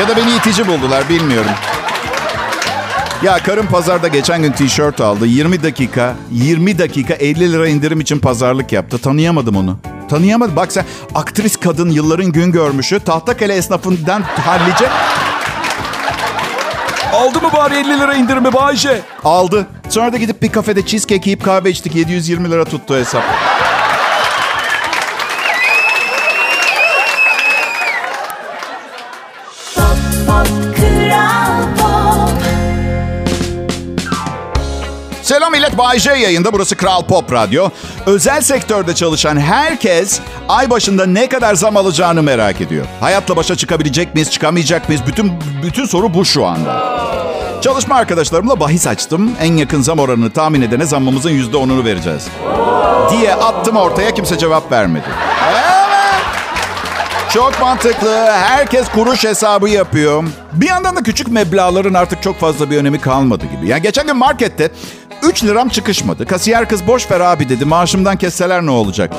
Ya 0.00 0.08
da 0.08 0.16
beni 0.16 0.30
itici 0.36 0.66
buldular 0.66 1.08
bilmiyorum. 1.08 1.50
Ya 3.22 3.38
karım 3.38 3.66
pazarda 3.66 4.08
geçen 4.08 4.42
gün 4.42 4.52
tişört 4.52 5.00
aldı. 5.00 5.26
20 5.26 5.62
dakika, 5.62 6.14
20 6.32 6.78
dakika 6.78 7.14
50 7.14 7.52
lira 7.52 7.68
indirim 7.68 8.00
için 8.00 8.18
pazarlık 8.18 8.72
yaptı. 8.72 8.98
Tanıyamadım 8.98 9.56
onu. 9.56 9.78
Tanıyamadım. 10.08 10.56
Bak 10.56 10.72
sen 10.72 10.84
aktris 11.14 11.56
kadın 11.56 11.90
yılların 11.90 12.32
gün 12.32 12.52
görmüşü. 12.52 13.00
Tahtakale 13.00 13.54
esnafından 13.54 14.22
hallice 14.22 14.88
Aldı 17.12 17.40
mı 17.42 17.48
bari 17.56 17.74
50 17.74 18.00
lira 18.00 18.14
indirimi 18.14 18.52
Bayce? 18.52 19.00
aldı. 19.24 19.66
Sonra 19.88 20.12
da 20.12 20.16
gidip 20.16 20.42
bir 20.42 20.52
kafede 20.52 20.86
cheesecake 20.86 21.30
yiyip 21.30 21.44
kahve 21.44 21.70
içtik. 21.70 21.94
720 21.94 22.50
lira 22.50 22.64
tuttu 22.64 22.94
hesap. 22.96 23.22
Bay 35.78 35.98
J 35.98 36.10
yayında. 36.10 36.52
Burası 36.52 36.76
Kral 36.76 37.02
Pop 37.02 37.32
Radyo. 37.32 37.68
Özel 38.06 38.40
sektörde 38.40 38.94
çalışan 38.94 39.40
herkes 39.40 40.20
ay 40.48 40.70
başında 40.70 41.06
ne 41.06 41.28
kadar 41.28 41.54
zam 41.54 41.76
alacağını 41.76 42.22
merak 42.22 42.60
ediyor. 42.60 42.86
Hayatla 43.00 43.36
başa 43.36 43.56
çıkabilecek 43.56 44.14
miyiz, 44.14 44.30
çıkamayacak 44.30 44.88
mıyız? 44.88 45.02
Bütün 45.06 45.32
bütün 45.62 45.84
soru 45.84 46.14
bu 46.14 46.24
şu 46.24 46.46
anda. 46.46 46.96
Çalışma 47.62 47.94
arkadaşlarımla 47.94 48.60
bahis 48.60 48.86
açtım. 48.86 49.30
En 49.40 49.56
yakın 49.56 49.82
zam 49.82 49.98
oranını 49.98 50.30
tahmin 50.30 50.62
edene 50.62 50.84
zammımızın 50.86 51.30
yüzde 51.30 51.56
onunu 51.56 51.84
vereceğiz. 51.84 52.28
Diye 53.10 53.34
attım 53.34 53.76
ortaya 53.76 54.14
kimse 54.14 54.38
cevap 54.38 54.72
vermedi. 54.72 55.06
Çok 57.34 57.60
mantıklı. 57.60 58.30
Herkes 58.30 58.88
kuruş 58.88 59.24
hesabı 59.24 59.68
yapıyor. 59.68 60.24
Bir 60.52 60.66
yandan 60.66 60.96
da 60.96 61.02
küçük 61.02 61.28
meblağların 61.28 61.94
artık 61.94 62.22
çok 62.22 62.40
fazla 62.40 62.70
bir 62.70 62.76
önemi 62.76 63.00
kalmadı 63.00 63.44
gibi. 63.56 63.68
Yani 63.68 63.82
geçen 63.82 64.06
gün 64.06 64.16
markette 64.16 64.70
3 65.26 65.44
liram 65.44 65.68
çıkışmadı. 65.68 66.26
Kasiyer 66.26 66.68
kız 66.68 66.86
boş 66.86 67.10
ver 67.10 67.20
abi 67.20 67.48
dedi. 67.48 67.64
Maaşımdan 67.64 68.16
kesseler 68.16 68.66
ne 68.66 68.70
olacak? 68.70 69.12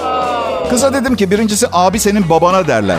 Kıza 0.70 0.94
dedim 0.94 1.16
ki 1.16 1.32
birincisi 1.32 1.68
abi 1.72 2.00
senin 2.00 2.30
babana 2.30 2.68
derler. 2.68 2.98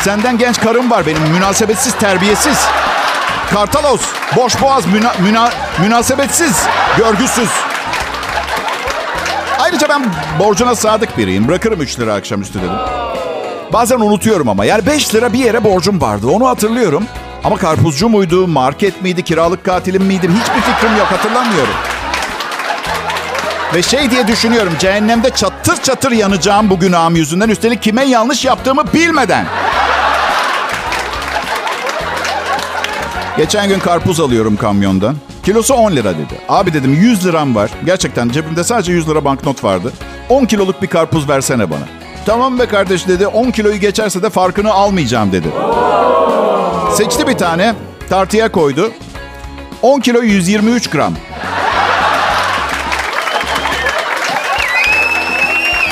Senden 0.00 0.38
genç 0.38 0.60
karım 0.60 0.90
var 0.90 1.06
benim. 1.06 1.22
Münasebetsiz, 1.22 1.94
terbiyesiz. 1.94 2.58
Kartalos, 3.50 4.00
boş 4.36 4.62
boğaz, 4.62 4.86
müna, 4.86 5.12
müna, 5.20 5.50
münasebetsiz, 5.80 6.66
görgüsüz. 6.98 7.48
Ayrıca 9.58 9.88
ben 9.88 10.04
borcuna 10.38 10.74
sadık 10.74 11.18
biriyim. 11.18 11.48
Bırakırım 11.48 11.80
3 11.80 12.00
lira 12.00 12.14
akşamüstü 12.14 12.58
dedim. 12.58 12.76
Bazen 13.72 14.00
unutuyorum 14.00 14.48
ama. 14.48 14.64
Yani 14.64 14.86
5 14.86 15.14
lira 15.14 15.32
bir 15.32 15.38
yere 15.38 15.64
borcum 15.64 16.00
vardı. 16.00 16.26
Onu 16.26 16.48
hatırlıyorum. 16.48 17.04
Ama 17.46 17.56
karpuzcu 17.56 18.08
muydu, 18.08 18.46
market 18.46 19.02
miydi, 19.02 19.22
kiralık 19.22 19.64
katilim 19.64 20.02
miydim 20.02 20.32
hiçbir 20.32 20.72
fikrim 20.72 20.96
yok 20.96 21.06
hatırlamıyorum. 21.06 21.74
Ve 23.74 23.82
şey 23.82 24.10
diye 24.10 24.28
düşünüyorum 24.28 24.72
cehennemde 24.78 25.30
çatır 25.30 25.82
çatır 25.82 26.10
yanacağım 26.10 26.70
bu 26.70 26.78
günahım 26.78 27.16
yüzünden. 27.16 27.48
Üstelik 27.48 27.82
kime 27.82 28.04
yanlış 28.04 28.44
yaptığımı 28.44 28.84
bilmeden. 28.94 29.46
Geçen 33.36 33.68
gün 33.68 33.78
karpuz 33.78 34.20
alıyorum 34.20 34.56
kamyondan. 34.56 35.16
Kilosu 35.42 35.74
10 35.74 35.92
lira 35.92 36.14
dedi. 36.14 36.40
Abi 36.48 36.74
dedim 36.74 36.94
100 36.94 37.26
liram 37.26 37.54
var. 37.54 37.70
Gerçekten 37.84 38.28
cebimde 38.28 38.64
sadece 38.64 38.92
100 38.92 39.08
lira 39.08 39.24
banknot 39.24 39.64
vardı. 39.64 39.92
10 40.28 40.44
kiloluk 40.44 40.82
bir 40.82 40.86
karpuz 40.86 41.28
versene 41.28 41.70
bana. 41.70 41.84
Tamam 42.26 42.58
be 42.58 42.66
kardeş 42.66 43.08
dedi. 43.08 43.26
10 43.26 43.50
kiloyu 43.50 43.76
geçerse 43.76 44.22
de 44.22 44.30
farkını 44.30 44.72
almayacağım 44.72 45.32
dedi. 45.32 45.48
Seçti 46.94 47.26
bir 47.26 47.38
tane. 47.38 47.74
Tartıya 48.08 48.52
koydu. 48.52 48.92
10 49.82 50.00
kilo 50.00 50.22
123 50.22 50.90
gram. 50.90 51.14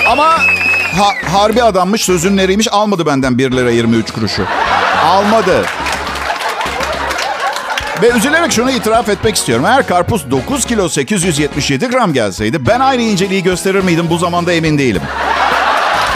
Ama 0.08 0.24
ha- 0.98 1.32
harbi 1.32 1.62
adammış, 1.62 2.02
sözün 2.04 2.36
nereymiş 2.36 2.68
almadı 2.72 3.06
benden 3.06 3.38
1 3.38 3.50
lira 3.52 3.70
23 3.70 4.10
kuruşu. 4.12 4.42
Almadı. 5.06 5.64
Ve 8.02 8.08
üzülerek 8.10 8.52
şunu 8.52 8.70
itiraf 8.70 9.08
etmek 9.08 9.36
istiyorum. 9.36 9.64
Eğer 9.64 9.86
karpuz 9.86 10.30
9 10.30 10.64
kilo 10.64 10.88
877 10.88 11.86
gram 11.88 12.12
gelseydi 12.12 12.66
ben 12.66 12.80
aynı 12.80 13.02
inceliği 13.02 13.42
gösterir 13.42 13.80
miydim 13.84 14.06
bu 14.10 14.18
zamanda 14.18 14.52
emin 14.52 14.78
değilim. 14.78 15.02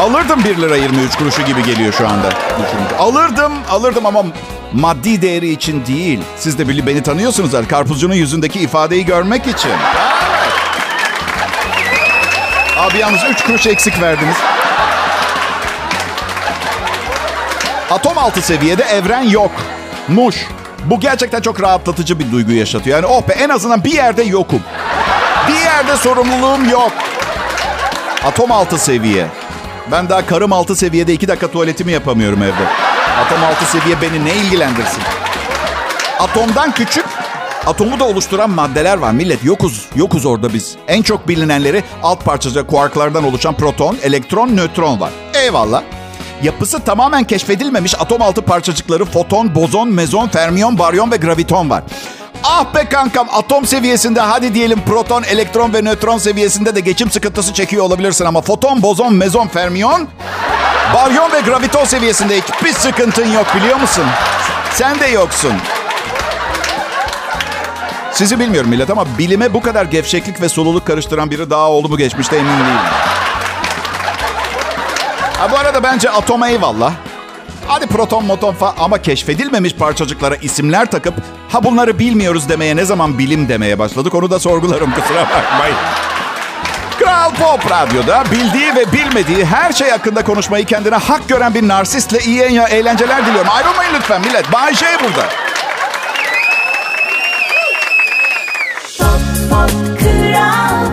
Alırdım 0.00 0.44
1 0.44 0.56
lira 0.56 0.76
23 0.76 1.16
kuruşu 1.16 1.42
gibi 1.42 1.62
geliyor 1.62 1.92
şu 1.92 2.08
anda. 2.08 2.28
Düşünün. 2.30 2.98
Alırdım, 2.98 3.52
alırdım 3.70 4.06
ama 4.06 4.22
maddi 4.72 5.22
değeri 5.22 5.50
için 5.50 5.86
değil. 5.86 6.20
Siz 6.36 6.58
de 6.58 6.68
beni 6.86 7.02
tanıyorsunuz. 7.02 7.50
zaten. 7.50 7.68
Karpuzcunun 7.68 8.14
yüzündeki 8.14 8.60
ifadeyi 8.60 9.04
görmek 9.04 9.46
için. 9.46 9.70
Abi 12.78 12.98
yalnız 12.98 13.20
3 13.30 13.44
kuruş 13.44 13.66
eksik 13.66 14.02
verdiniz. 14.02 14.36
Atom 17.90 18.18
altı 18.18 18.42
seviyede 18.42 18.82
evren 18.82 19.22
yok. 19.22 19.50
Muş. 20.08 20.36
Bu 20.84 21.00
gerçekten 21.00 21.40
çok 21.40 21.62
rahatlatıcı 21.62 22.18
bir 22.18 22.32
duygu 22.32 22.52
yaşatıyor. 22.52 22.96
Yani 22.96 23.06
oh 23.06 23.28
be 23.28 23.32
en 23.32 23.48
azından 23.48 23.84
bir 23.84 23.92
yerde 23.92 24.22
yokum. 24.22 24.62
Bir 25.48 25.60
yerde 25.64 25.96
sorumluluğum 25.96 26.70
yok. 26.70 26.92
Atom 28.24 28.52
altı 28.52 28.78
seviye. 28.78 29.26
Ben 29.92 30.08
daha 30.08 30.26
karım 30.26 30.52
altı 30.52 30.76
seviyede 30.76 31.12
iki 31.12 31.28
dakika 31.28 31.50
tuvaletimi 31.50 31.92
yapamıyorum 31.92 32.42
evde. 32.42 32.97
Atom 33.26 33.44
altı 33.44 33.64
seviye 33.64 34.00
beni 34.02 34.24
ne 34.24 34.34
ilgilendirsin? 34.34 35.02
Atomdan 36.18 36.72
küçük, 36.72 37.04
atomu 37.66 38.00
da 38.00 38.04
oluşturan 38.04 38.50
maddeler 38.50 38.98
var. 38.98 39.12
Millet 39.12 39.44
yokuz, 39.44 39.88
yokuz 39.96 40.26
orada 40.26 40.54
biz. 40.54 40.76
En 40.88 41.02
çok 41.02 41.28
bilinenleri 41.28 41.84
alt 42.02 42.24
parçacık 42.24 42.68
kuarklardan 42.68 43.24
oluşan 43.24 43.54
proton, 43.54 43.98
elektron, 44.02 44.56
nötron 44.56 45.00
var. 45.00 45.10
Eyvallah. 45.34 45.82
Yapısı 46.42 46.78
tamamen 46.78 47.24
keşfedilmemiş 47.24 47.94
atom 48.00 48.22
altı 48.22 48.42
parçacıkları 48.42 49.04
foton, 49.04 49.54
bozon, 49.54 49.88
mezon, 49.88 50.28
fermiyon, 50.28 50.78
baryon 50.78 51.10
ve 51.10 51.16
graviton 51.16 51.70
var. 51.70 51.82
Ah 52.44 52.74
be 52.74 52.84
kankam 52.84 53.28
atom 53.32 53.66
seviyesinde 53.66 54.20
hadi 54.20 54.54
diyelim 54.54 54.80
proton, 54.80 55.22
elektron 55.22 55.74
ve 55.74 55.82
nötron 55.82 56.18
seviyesinde 56.18 56.74
de 56.74 56.80
geçim 56.80 57.10
sıkıntısı 57.10 57.54
çekiyor 57.54 57.84
olabilirsin 57.84 58.24
ama 58.24 58.40
foton, 58.40 58.82
bozon, 58.82 59.14
mezon, 59.14 59.48
fermiyon, 59.48 60.08
baryon 60.94 61.32
ve 61.32 61.40
graviton 61.40 61.84
seviyesinde 61.84 62.40
hiçbir 62.40 62.72
sıkıntın 62.72 63.32
yok 63.32 63.46
biliyor 63.56 63.80
musun? 63.80 64.04
Sen 64.74 65.00
de 65.00 65.06
yoksun. 65.06 65.52
Sizi 68.12 68.40
bilmiyorum 68.40 68.70
millet 68.70 68.90
ama 68.90 69.04
bilime 69.18 69.54
bu 69.54 69.62
kadar 69.62 69.84
gevşeklik 69.84 70.40
ve 70.40 70.48
soluluk 70.48 70.86
karıştıran 70.86 71.30
biri 71.30 71.50
daha 71.50 71.70
oldu 71.70 71.88
mu 71.88 71.96
geçmişte 71.96 72.36
emin 72.36 72.50
değilim. 72.50 72.78
Ha, 75.38 75.50
bu 75.50 75.58
arada 75.58 75.82
bence 75.82 76.10
atom 76.10 76.44
eyvallah. 76.44 76.92
Hadi 77.66 77.86
proton 77.86 78.24
moton 78.24 78.54
falan 78.54 78.74
ama 78.78 79.02
keşfedilmemiş 79.02 79.74
parçacıklara 79.74 80.36
isimler 80.36 80.90
takıp 80.90 81.14
ha 81.48 81.64
bunları 81.64 81.98
bilmiyoruz 81.98 82.48
demeye 82.48 82.76
ne 82.76 82.84
zaman 82.84 83.18
bilim 83.18 83.48
demeye 83.48 83.78
başladık 83.78 84.14
onu 84.14 84.30
da 84.30 84.38
sorgularım 84.38 84.90
kusura 84.90 85.22
bakmayın. 85.22 85.76
Kral 87.08 87.34
Pop 87.34 87.70
Radyo'da 87.70 88.24
bildiği 88.32 88.74
ve 88.74 88.92
bilmediği 88.92 89.44
her 89.44 89.72
şey 89.72 89.90
hakkında 89.90 90.24
konuşmayı 90.24 90.64
kendine 90.64 90.94
hak 90.94 91.28
gören 91.28 91.54
bir 91.54 91.68
narsistle 91.68 92.18
iyi 92.18 92.42
eğlenceler 92.42 93.26
diliyorum. 93.26 93.50
Ayrılmayın 93.50 93.94
lütfen 93.94 94.20
millet. 94.20 94.52
Bay 94.52 94.74
J 94.74 94.86
burada. 95.04 95.28
Pop 98.98 99.20
Pop 99.50 99.70
Kral 100.00 100.88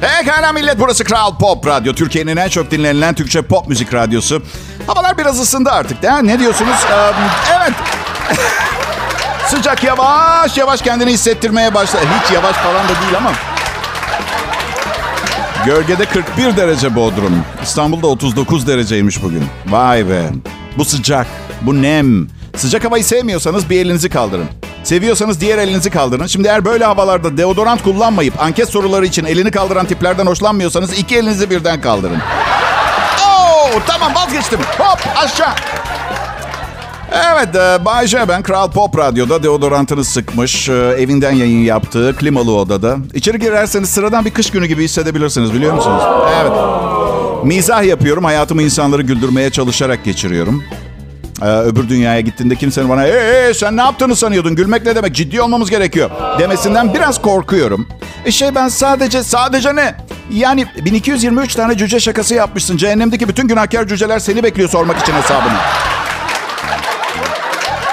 Pekala 0.00 0.52
millet 0.52 0.78
burası 0.80 1.04
Kral 1.04 1.38
Pop 1.38 1.66
Radyo. 1.66 1.94
Türkiye'nin 1.94 2.36
en 2.36 2.48
çok 2.48 2.70
dinlenilen 2.70 3.14
Türkçe 3.14 3.42
pop 3.42 3.68
müzik 3.68 3.94
radyosu. 3.94 4.42
Havalar 4.86 5.18
biraz 5.18 5.40
ısındı 5.40 5.70
artık 5.70 6.02
mi? 6.02 6.28
Ne 6.28 6.38
diyorsunuz? 6.38 6.76
Ee, 6.92 7.12
evet. 7.56 7.72
Sıcak 9.48 9.84
yavaş 9.84 10.56
yavaş 10.58 10.82
kendini 10.82 11.10
hissettirmeye 11.12 11.74
başladı. 11.74 12.02
Hiç 12.24 12.32
yavaş 12.34 12.56
falan 12.56 12.84
da 12.84 12.88
değil 12.88 13.16
ama. 13.16 13.32
Gölgede 15.66 16.04
41 16.04 16.56
derece 16.56 16.94
Bodrum. 16.96 17.44
İstanbul'da 17.62 18.06
39 18.06 18.66
dereceymiş 18.66 19.22
bugün. 19.22 19.44
Vay 19.66 20.08
be. 20.08 20.22
Bu 20.78 20.84
sıcak, 20.84 21.26
bu 21.62 21.82
nem. 21.82 22.28
Sıcak 22.56 22.84
havayı 22.84 23.04
sevmiyorsanız 23.04 23.70
bir 23.70 23.80
elinizi 23.80 24.08
kaldırın. 24.08 24.46
Seviyorsanız 24.84 25.40
diğer 25.40 25.58
elinizi 25.58 25.90
kaldırın. 25.90 26.26
Şimdi 26.26 26.48
eğer 26.48 26.64
böyle 26.64 26.84
havalarda 26.84 27.36
deodorant 27.36 27.82
kullanmayıp 27.82 28.42
anket 28.42 28.68
soruları 28.68 29.06
için 29.06 29.24
elini 29.24 29.50
kaldıran 29.50 29.86
tiplerden 29.86 30.26
hoşlanmıyorsanız 30.26 30.98
iki 30.98 31.16
elinizi 31.16 31.50
birden 31.50 31.80
kaldırın. 31.80 32.20
Oo, 33.28 33.70
tamam 33.86 34.14
vazgeçtim. 34.14 34.60
Hop 34.78 34.98
aşağı. 35.16 35.54
Evet, 37.12 37.56
e, 37.56 37.84
Bay 37.84 38.06
J 38.06 38.28
ben 38.28 38.42
Kral 38.42 38.70
Pop 38.70 38.98
Radyo'da 38.98 39.42
deodorantını 39.42 40.04
sıkmış, 40.04 40.68
e, 40.68 40.72
evinden 40.72 41.32
yayın 41.32 41.64
yaptığı 41.64 42.16
klimalı 42.16 42.52
odada. 42.56 42.96
İçeri 43.14 43.38
girerseniz 43.38 43.90
sıradan 43.90 44.24
bir 44.24 44.30
kış 44.30 44.50
günü 44.50 44.66
gibi 44.66 44.84
hissedebilirsiniz 44.84 45.54
biliyor 45.54 45.74
musunuz? 45.74 46.02
Evet. 46.42 46.52
Mizah 47.44 47.84
yapıyorum, 47.84 48.24
hayatımı 48.24 48.62
insanları 48.62 49.02
güldürmeye 49.02 49.50
çalışarak 49.50 50.04
geçiriyorum. 50.04 50.64
Ee, 51.42 51.46
öbür 51.46 51.88
dünyaya 51.88 52.20
gittiğinde 52.20 52.54
kimsenin 52.56 52.88
bana 52.88 53.06
ee, 53.06 53.54
sen 53.54 53.76
ne 53.76 53.80
yaptığını 53.80 54.16
sanıyordun 54.16 54.56
gülmek 54.56 54.86
ne 54.86 54.96
demek 54.96 55.14
ciddi 55.14 55.40
olmamız 55.40 55.70
gerekiyor 55.70 56.10
demesinden 56.38 56.94
biraz 56.94 57.22
korkuyorum. 57.22 57.88
E 58.24 58.30
şey 58.30 58.54
ben 58.54 58.68
sadece 58.68 59.22
sadece 59.22 59.76
ne? 59.76 59.94
Yani 60.30 60.66
1223 60.84 61.54
tane 61.54 61.76
cüce 61.76 62.00
şakası 62.00 62.34
yapmışsın. 62.34 62.76
Cehennemdeki 62.76 63.28
bütün 63.28 63.48
günahkar 63.48 63.86
cüceler 63.86 64.18
seni 64.18 64.42
bekliyor 64.42 64.68
sormak 64.68 64.98
için 64.98 65.12
hesabını. 65.12 65.58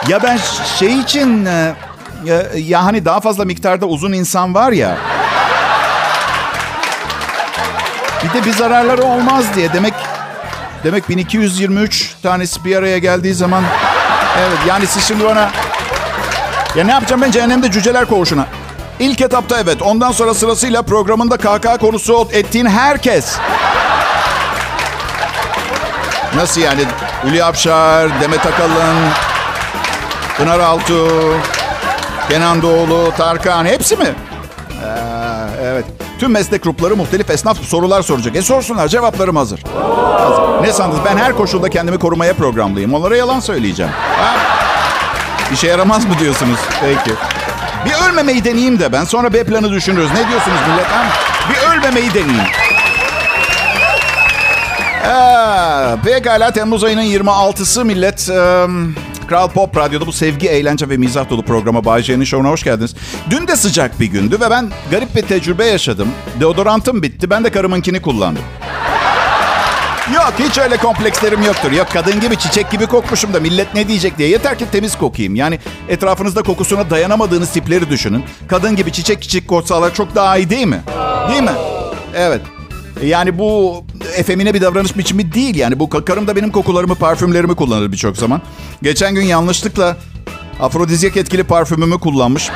Ya 0.08 0.24
ben 0.24 0.40
şey 0.80 1.00
için 1.00 1.46
e, 1.46 1.76
ya, 2.26 2.44
ya 2.56 2.86
hani 2.86 3.06
daha 3.06 3.20
fazla 3.20 3.46
miktarda 3.46 3.86
uzun 3.86 4.14
insan 4.14 4.56
var 4.56 4.72
ya. 4.72 4.98
Bir 8.24 8.34
de 8.34 8.46
bir 8.46 8.54
zararları 8.54 9.04
olmaz 9.04 9.46
diye. 9.56 9.74
Demek 9.74 9.94
demek 10.84 11.10
1223 11.10 12.16
tanesi 12.24 12.66
bir 12.66 12.76
araya 12.76 12.98
geldiği 12.98 13.34
zaman 13.34 13.64
evet 14.40 14.58
yani 14.68 14.88
siz 14.88 15.04
şimdi 15.04 15.26
bana 15.26 15.52
ya 16.76 16.84
ne 16.86 16.92
yapacağım 16.92 17.22
ben 17.22 17.32
cehennemde 17.32 17.72
cüceler 17.72 18.06
koğuşuna? 18.06 18.46
İlk 19.00 19.22
etapta 19.22 19.60
evet. 19.60 19.82
Ondan 19.82 20.12
sonra 20.12 20.34
sırasıyla 20.34 20.82
programında 20.82 21.38
KK 21.38 21.80
konusu 21.80 22.28
ettiğin 22.32 22.66
herkes. 22.66 23.38
Nasıl 26.36 26.62
yani? 26.62 26.82
Hülya 27.24 27.46
Avşar, 27.46 28.22
Demet 28.22 28.46
Akalın, 28.46 28.98
Pınar 30.38 30.60
Altuğ, 30.60 31.34
Kenan 32.30 32.62
Doğulu, 32.62 33.12
Tarkan 33.18 33.66
hepsi 33.66 33.96
mi? 33.96 34.06
Ee, 34.06 34.88
evet. 35.64 35.86
Tüm 36.20 36.32
meslek 36.32 36.64
grupları 36.64 36.96
muhtelif 36.96 37.30
esnaf 37.30 37.58
sorular 37.62 38.02
soracak. 38.02 38.36
E 38.36 38.42
sorsunlar 38.42 38.88
cevaplarım 38.88 39.36
hazır. 39.36 39.60
hazır. 40.18 40.64
Ne 40.64 40.74
sandınız? 40.74 41.02
Ben 41.06 41.18
her 41.18 41.34
koşulda 41.34 41.70
kendimi 41.70 42.00
korumaya 42.00 42.34
programlıyım. 42.34 42.94
Onlara 42.94 43.16
yalan 43.18 43.40
söyleyeceğim. 43.40 43.92
Ha? 44.18 44.36
İşe 45.54 45.68
yaramaz 45.68 46.06
mı 46.06 46.14
diyorsunuz? 46.20 46.60
Peki. 46.82 47.12
Bir 47.86 48.10
ölmemeyi 48.10 48.44
deneyeyim 48.46 48.80
de 48.80 48.92
ben. 48.92 49.04
Sonra 49.04 49.34
B 49.34 49.44
planı 49.44 49.72
düşünürüz. 49.72 50.10
Ne 50.12 50.30
diyorsunuz 50.30 50.58
millet? 50.70 50.86
Ha? 50.88 51.04
Bir 51.50 51.78
ölmemeyi 51.78 52.14
deneyeyim. 52.14 52.46
Ee, 55.06 55.96
pekala 56.06 56.52
Temmuz 56.52 56.84
ayının 56.84 57.04
26'sı 57.04 57.86
millet. 57.86 58.30
Ee, 58.30 58.66
Kral 59.28 59.48
Pop 59.50 59.78
Radyo'da 59.78 60.08
bu 60.08 60.14
sevgi, 60.14 60.48
eğlence 60.48 60.90
ve 60.90 60.98
mizah 60.98 61.30
dolu 61.30 61.42
programa 61.42 61.86
Bay 61.86 62.04
J'nin 62.04 62.24
şovuna 62.24 62.50
hoş 62.50 62.64
geldiniz. 62.64 62.96
Dün 63.30 63.48
de 63.48 63.56
sıcak 63.56 64.00
bir 64.00 64.06
gündü 64.06 64.38
ve 64.42 64.50
ben 64.50 64.72
garip 64.92 65.16
bir 65.16 65.22
tecrübe 65.22 65.66
yaşadım. 65.66 66.08
Deodorantım 66.40 67.02
bitti. 67.02 67.30
Ben 67.30 67.44
de 67.44 67.50
karımınkini 67.52 68.02
kullandım. 68.02 68.44
Yok 70.14 70.34
hiç 70.40 70.58
öyle 70.58 70.78
komplekslerim 70.78 71.44
yoktur. 71.44 71.72
Yok 71.72 71.88
kadın 71.94 72.20
gibi 72.20 72.38
çiçek 72.38 72.72
gibi 72.72 72.88
kokmuşum 72.88 73.34
da 73.34 73.40
millet 73.40 73.74
ne 73.74 73.88
diyecek 73.88 74.18
diye. 74.18 74.30
Yeter 74.30 74.58
ki 74.58 74.66
temiz 74.72 74.98
kokayım. 74.98 75.36
Yani 75.36 75.60
etrafınızda 75.90 76.44
kokusuna 76.44 76.90
dayanamadığınız 76.90 77.52
tipleri 77.52 77.90
düşünün. 77.90 78.24
Kadın 78.48 78.76
gibi 78.76 78.92
çiçek 78.92 79.22
çiçek 79.22 79.48
koksalar 79.48 79.94
çok 79.94 80.16
daha 80.16 80.38
iyi 80.38 80.50
değil 80.50 80.68
mi? 80.68 80.82
Değil 81.30 81.44
mi? 81.44 81.52
Evet. 82.16 82.42
Yani 83.06 83.38
bu 83.38 83.84
efemine 84.16 84.54
bir 84.54 84.62
davranış 84.62 84.98
biçimi 84.98 85.34
değil. 85.34 85.56
Yani 85.56 85.80
bu 85.80 85.90
karım 85.90 86.28
da 86.28 86.36
benim 86.36 86.52
kokularımı, 86.52 86.96
parfümlerimi 86.96 87.56
kullanır 87.56 87.92
birçok 87.92 88.18
zaman. 88.18 88.42
Geçen 88.84 89.16
gün 89.16 89.22
yanlışlıkla 89.22 89.98
afrodizyak 90.60 91.18
etkili 91.18 91.44
parfümümü 91.44 92.00
kullanmış. 92.00 92.50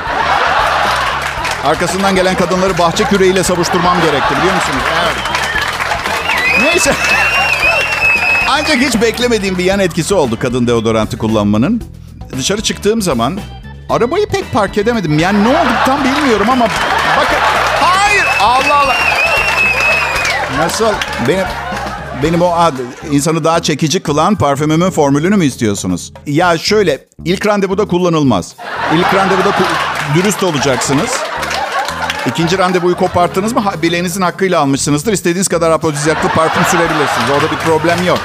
Arkasından 1.64 2.14
gelen 2.14 2.36
kadınları 2.36 2.78
bahçe 2.78 3.04
küreğiyle 3.04 3.42
savuşturmam 3.42 3.96
gerekti 4.00 4.36
biliyor 4.38 4.54
musunuz? 4.54 4.82
Evet. 5.04 5.16
Neyse. 6.62 6.94
Ancak 8.50 8.76
hiç 8.76 9.02
beklemediğim 9.02 9.58
bir 9.58 9.64
yan 9.64 9.80
etkisi 9.80 10.14
oldu 10.14 10.38
kadın 10.40 10.66
deodorantı 10.66 11.18
kullanmanın. 11.18 11.82
Dışarı 12.38 12.62
çıktığım 12.62 13.02
zaman 13.02 13.40
arabayı 13.90 14.26
pek 14.26 14.52
park 14.52 14.78
edemedim. 14.78 15.18
Yani 15.18 15.44
ne 15.44 15.48
oldu 15.48 15.68
tam 15.86 16.04
bilmiyorum 16.04 16.50
ama 16.50 16.68
bakın. 17.16 17.38
Hayır 17.80 18.24
Allah 18.40 18.74
Allah. 18.74 19.07
Nasıl? 20.58 20.92
Benim 21.28 21.44
benim 22.22 22.42
o 22.42 22.52
ad, 22.52 22.74
insanı 23.10 23.44
daha 23.44 23.62
çekici 23.62 24.00
kılan 24.00 24.34
parfümümün 24.34 24.90
formülünü 24.90 25.36
mü 25.36 25.44
istiyorsunuz? 25.44 26.12
Ya 26.26 26.58
şöyle, 26.58 27.06
ilk 27.24 27.46
randevuda 27.46 27.84
kullanılmaz. 27.84 28.54
İlk 28.94 29.14
randevuda 29.14 29.54
dürüst 30.14 30.42
olacaksınız. 30.42 31.10
İkinci 32.26 32.58
randevuyu 32.58 32.96
koparttınız 32.96 33.52
mı 33.52 33.62
bileğinizin 33.82 34.22
hakkıyla 34.22 34.60
almışsınızdır. 34.60 35.12
İstediğiniz 35.12 35.48
kadar 35.48 35.70
afrodizyaklı 35.70 36.28
parfüm 36.28 36.64
sürebilirsiniz. 36.64 37.30
Orada 37.34 37.50
bir 37.50 37.56
problem 37.56 38.06
yok. 38.06 38.18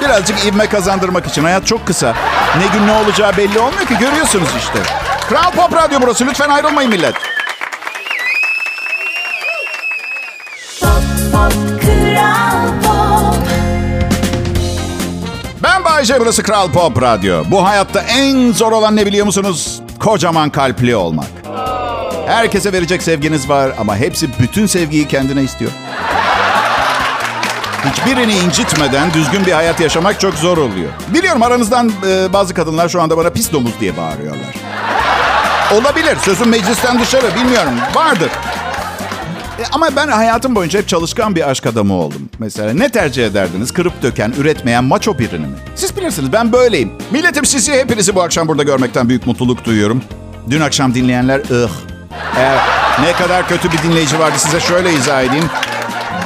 Birazcık 0.00 0.46
ivme 0.46 0.66
kazandırmak 0.66 1.26
için. 1.26 1.42
Hayat 1.44 1.66
çok 1.66 1.86
kısa. 1.86 2.14
Ne 2.58 2.78
gün 2.78 2.86
ne 2.86 2.92
olacağı 2.92 3.36
belli 3.36 3.58
olmuyor 3.58 3.86
ki. 3.86 3.98
Görüyorsunuz 4.00 4.48
işte. 4.58 4.78
Kral 5.28 5.50
Pop 5.50 5.74
Radyo 5.74 5.98
burası. 6.02 6.26
Lütfen 6.26 6.48
ayrılmayın 6.48 6.90
millet. 6.90 7.14
Ben 15.62 15.84
Bayece, 15.84 16.20
burası 16.20 16.42
Kral 16.42 16.68
Pop 16.72 17.02
Radyo. 17.02 17.44
Bu 17.50 17.64
hayatta 17.64 18.00
en 18.00 18.52
zor 18.52 18.72
olan 18.72 18.96
ne 18.96 19.06
biliyor 19.06 19.26
musunuz? 19.26 19.80
Kocaman 19.98 20.50
kalpli 20.50 20.96
olmak. 20.96 21.26
Herkese 22.26 22.72
verecek 22.72 23.02
sevginiz 23.02 23.48
var 23.48 23.72
ama 23.80 23.96
hepsi 23.96 24.28
bütün 24.40 24.66
sevgiyi 24.66 25.08
kendine 25.08 25.42
istiyor. 25.42 25.70
Hiçbirini 27.84 28.32
incitmeden 28.32 29.12
düzgün 29.14 29.46
bir 29.46 29.52
hayat 29.52 29.80
yaşamak 29.80 30.20
çok 30.20 30.34
zor 30.34 30.58
oluyor. 30.58 30.90
Biliyorum 31.08 31.42
aranızdan 31.42 31.92
e, 32.08 32.32
bazı 32.32 32.54
kadınlar 32.54 32.88
şu 32.88 33.02
anda 33.02 33.16
bana 33.16 33.30
pis 33.30 33.52
domuz 33.52 33.72
diye 33.80 33.96
bağırıyorlar. 33.96 34.54
Olabilir. 35.74 36.16
Sözüm 36.24 36.48
meclisten 36.48 37.00
dışarı. 37.00 37.34
Bilmiyorum. 37.34 37.72
Vardır. 37.94 38.30
E, 39.60 39.62
ama 39.72 39.88
ben 39.96 40.08
hayatım 40.08 40.54
boyunca 40.54 40.78
hep 40.78 40.88
çalışkan 40.88 41.36
bir 41.36 41.50
aşk 41.50 41.66
adamı 41.66 41.94
oldum. 41.94 42.28
Mesela 42.38 42.72
ne 42.72 42.88
tercih 42.88 43.26
ederdiniz? 43.26 43.72
Kırıp 43.72 44.02
döken, 44.02 44.34
üretmeyen 44.38 44.84
maço 44.84 45.18
birini 45.18 45.46
mi? 45.46 45.56
Siz 45.74 45.96
bilirsiniz 45.96 46.32
ben 46.32 46.52
böyleyim. 46.52 46.92
Milletim 47.10 47.44
sizi 47.44 47.72
hepinizi 47.72 48.14
bu 48.14 48.22
akşam 48.22 48.48
burada 48.48 48.62
görmekten 48.62 49.08
büyük 49.08 49.26
mutluluk 49.26 49.64
duyuyorum. 49.64 50.02
Dün 50.50 50.60
akşam 50.60 50.94
dinleyenler 50.94 51.38
ıh. 51.38 51.70
Evet, 52.38 52.60
ne 53.00 53.12
kadar 53.12 53.48
kötü 53.48 53.72
bir 53.72 53.78
dinleyici 53.78 54.18
vardı 54.18 54.34
size 54.38 54.60
şöyle 54.60 54.92
izah 54.92 55.22
edeyim. 55.22 55.44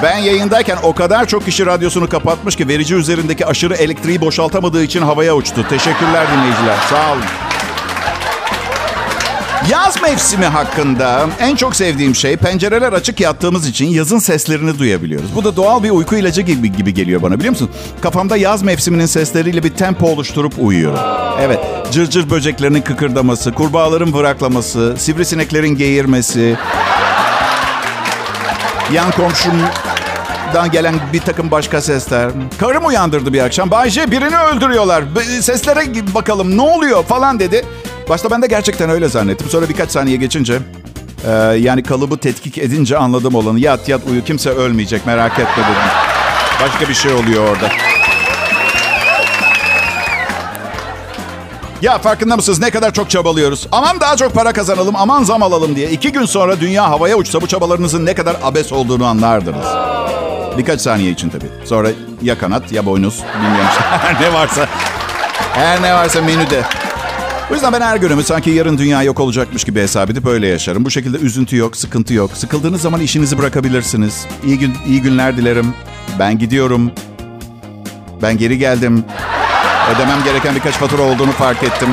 Ben 0.02 0.18
yayındayken 0.18 0.78
o 0.82 0.94
kadar 0.94 1.26
çok 1.26 1.44
kişi 1.44 1.66
radyosunu 1.66 2.08
kapatmış 2.08 2.56
ki 2.56 2.68
verici 2.68 2.94
üzerindeki 2.94 3.46
aşırı 3.46 3.74
elektriği 3.74 4.20
boşaltamadığı 4.20 4.82
için 4.82 5.02
havaya 5.02 5.36
uçtu. 5.36 5.66
Teşekkürler 5.68 6.26
dinleyiciler. 6.32 6.76
Sağ 6.90 7.12
olun. 7.12 7.22
Yaz 9.70 10.02
mevsimi 10.02 10.44
hakkında 10.44 11.26
en 11.40 11.56
çok 11.56 11.76
sevdiğim 11.76 12.14
şey 12.14 12.36
pencereler 12.36 12.92
açık 12.92 13.20
yattığımız 13.20 13.68
için 13.68 13.86
yazın 13.86 14.18
seslerini 14.18 14.78
duyabiliyoruz. 14.78 15.34
Bu 15.34 15.44
da 15.44 15.56
doğal 15.56 15.82
bir 15.82 15.90
uyku 15.90 16.16
ilacı 16.16 16.40
gibi, 16.42 16.72
gibi 16.72 16.94
geliyor 16.94 17.22
bana 17.22 17.38
biliyor 17.38 17.50
musun? 17.50 17.70
Kafamda 18.00 18.36
yaz 18.36 18.62
mevsiminin 18.62 19.06
sesleriyle 19.06 19.62
bir 19.62 19.70
tempo 19.70 20.06
oluşturup 20.06 20.54
uyuyorum. 20.58 20.98
Evet, 21.40 21.58
cırcır 21.92 22.30
böceklerinin 22.30 22.82
kıkırdaması, 22.82 23.52
kurbağaların 23.52 24.14
vıraklaması, 24.14 24.94
sivrisineklerin 24.98 25.76
geğirmesi, 25.76 26.56
yan 28.92 29.10
komşumdan 29.10 30.70
gelen 30.72 30.94
bir 31.12 31.20
takım 31.20 31.50
başka 31.50 31.80
sesler. 31.80 32.30
Karım 32.60 32.86
uyandırdı 32.86 33.32
bir 33.32 33.40
akşam. 33.40 33.70
Bayce 33.70 34.10
birini 34.10 34.38
öldürüyorlar. 34.38 35.04
Seslere 35.40 36.14
bakalım 36.14 36.56
ne 36.56 36.62
oluyor 36.62 37.04
falan 37.04 37.38
dedi. 37.40 37.64
Başta 38.08 38.30
ben 38.30 38.42
de 38.42 38.46
gerçekten 38.46 38.90
öyle 38.90 39.08
zannettim. 39.08 39.48
Sonra 39.50 39.68
birkaç 39.68 39.90
saniye 39.90 40.16
geçince 40.16 40.58
e, 41.26 41.30
yani 41.58 41.82
kalıbı 41.82 42.18
tetkik 42.18 42.58
edince 42.58 42.98
anladım 42.98 43.34
olanı. 43.34 43.60
Yat 43.60 43.88
yat 43.88 44.00
uyu 44.10 44.24
kimse 44.24 44.50
ölmeyecek 44.50 45.06
merak 45.06 45.32
etme 45.32 45.62
dedim. 45.62 45.90
Başka 46.62 46.88
bir 46.88 46.94
şey 46.94 47.12
oluyor 47.12 47.48
orada. 47.48 47.68
Ya 51.82 51.98
farkında 51.98 52.36
mısınız 52.36 52.60
ne 52.60 52.70
kadar 52.70 52.92
çok 52.92 53.10
çabalıyoruz? 53.10 53.66
Aman 53.72 54.00
daha 54.00 54.16
çok 54.16 54.34
para 54.34 54.52
kazanalım, 54.52 54.96
aman 54.96 55.22
zam 55.22 55.42
alalım 55.42 55.76
diye. 55.76 55.90
İki 55.90 56.12
gün 56.12 56.24
sonra 56.24 56.60
dünya 56.60 56.90
havaya 56.90 57.16
uçsa 57.16 57.40
bu 57.40 57.46
çabalarınızın 57.46 58.06
ne 58.06 58.14
kadar 58.14 58.36
abes 58.42 58.72
olduğunu 58.72 59.06
anlardınız. 59.06 59.66
Birkaç 60.58 60.80
saniye 60.80 61.10
için 61.10 61.28
tabii. 61.30 61.46
Sonra 61.64 61.88
ya 62.22 62.38
kanat 62.38 62.72
ya 62.72 62.86
boynuz 62.86 63.22
bilmiyorum 63.34 63.70
işte. 63.70 63.84
Ne 64.20 64.32
varsa. 64.32 64.66
Her 65.54 65.82
ne 65.82 65.94
varsa 65.94 66.22
menüde. 66.22 66.62
O 67.50 67.54
yüzden 67.54 67.72
ben 67.72 67.80
her 67.80 67.96
günümü 67.96 68.22
sanki 68.22 68.50
yarın 68.50 68.78
dünya 68.78 69.02
yok 69.02 69.20
olacakmış 69.20 69.64
gibi 69.64 69.80
hesap 69.80 70.10
edip 70.10 70.26
öyle 70.26 70.46
yaşarım. 70.46 70.84
Bu 70.84 70.90
şekilde 70.90 71.16
üzüntü 71.18 71.56
yok, 71.56 71.76
sıkıntı 71.76 72.14
yok. 72.14 72.30
Sıkıldığınız 72.34 72.82
zaman 72.82 73.00
işinizi 73.00 73.38
bırakabilirsiniz. 73.38 74.26
İyi, 74.46 74.58
gün, 74.58 74.74
iyi 74.86 75.02
günler 75.02 75.36
dilerim. 75.36 75.74
Ben 76.18 76.38
gidiyorum. 76.38 76.92
Ben 78.22 78.38
geri 78.38 78.58
geldim. 78.58 79.04
Ödemem 79.94 80.24
gereken 80.24 80.54
birkaç 80.54 80.74
fatura 80.74 81.02
olduğunu 81.02 81.32
fark 81.32 81.62
ettim. 81.62 81.88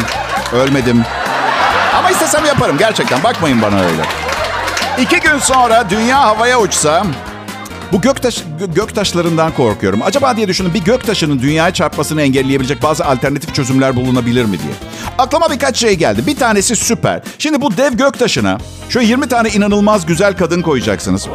Ölmedim. 0.54 1.02
Ama 1.96 2.12
istesem 2.12 2.46
yaparım 2.46 2.78
gerçekten. 2.78 3.24
Bakmayın 3.24 3.62
bana 3.62 3.76
öyle. 3.82 4.02
İki 5.02 5.20
gün 5.20 5.38
sonra 5.40 5.90
dünya 5.90 6.20
havaya 6.20 6.60
uçsa... 6.62 7.06
Bu 7.92 8.02
göktaş, 8.02 8.44
gö- 8.60 8.74
göktaşlarından 8.74 9.52
korkuyorum. 9.52 10.02
Acaba 10.04 10.38
diye 10.38 10.48
düşündüm 10.48 10.74
bir 10.74 10.84
göktaşının 10.84 11.40
dünyaya 11.42 11.74
çarpmasını 11.74 12.22
engelleyebilecek 12.22 12.84
bazı 12.84 13.06
alternatif 13.06 13.56
çözümler 13.56 13.96
bulunabilir 13.96 14.46
mi 14.46 14.52
diye. 14.60 14.74
Aklıma 15.22 15.52
birkaç 15.52 15.78
şey 15.78 15.96
geldi. 15.96 16.28
Bir 16.28 16.36
tanesi 16.36 16.76
süper. 16.76 17.22
Şimdi 17.40 17.62
bu 17.62 17.78
dev 17.78 17.94
göktaşına 17.94 18.58
şöyle 18.90 19.08
20 19.08 19.30
tane 19.30 19.50
inanılmaz 19.50 20.06
güzel 20.06 20.38
kadın 20.38 20.62
koyacaksınız. 20.62 21.28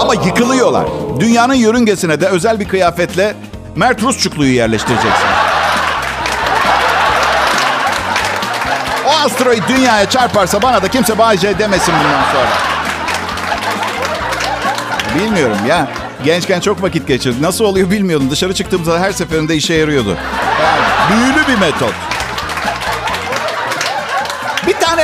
Ama 0.00 0.14
yıkılıyorlar. 0.14 0.86
Dünyanın 1.20 1.54
yörüngesine 1.54 2.20
de 2.20 2.26
özel 2.26 2.60
bir 2.60 2.68
kıyafetle 2.68 3.34
Mert 3.76 4.02
Rusçuklu'yu 4.02 4.54
yerleştireceksiniz. 4.54 5.14
O 9.06 9.10
asteroid 9.26 9.62
dünyaya 9.68 10.10
çarparsa 10.10 10.62
bana 10.62 10.82
da 10.82 10.88
kimse 10.88 11.18
Bay 11.18 11.38
J 11.38 11.58
demesin 11.58 11.94
bundan 11.94 12.24
sonra. 12.32 12.48
Bilmiyorum 15.18 15.58
ya. 15.68 15.88
Gençken 16.24 16.60
çok 16.60 16.82
vakit 16.82 17.08
geçirdim. 17.08 17.42
Nasıl 17.42 17.64
oluyor 17.64 17.90
bilmiyordum. 17.90 18.30
Dışarı 18.30 18.54
çıktığımızda 18.54 19.00
her 19.00 19.12
seferinde 19.12 19.56
işe 19.56 19.74
yarıyordu. 19.74 20.16
Yani 20.62 20.80
büyülü 21.10 21.48
bir 21.48 21.60
metot. 21.60 21.94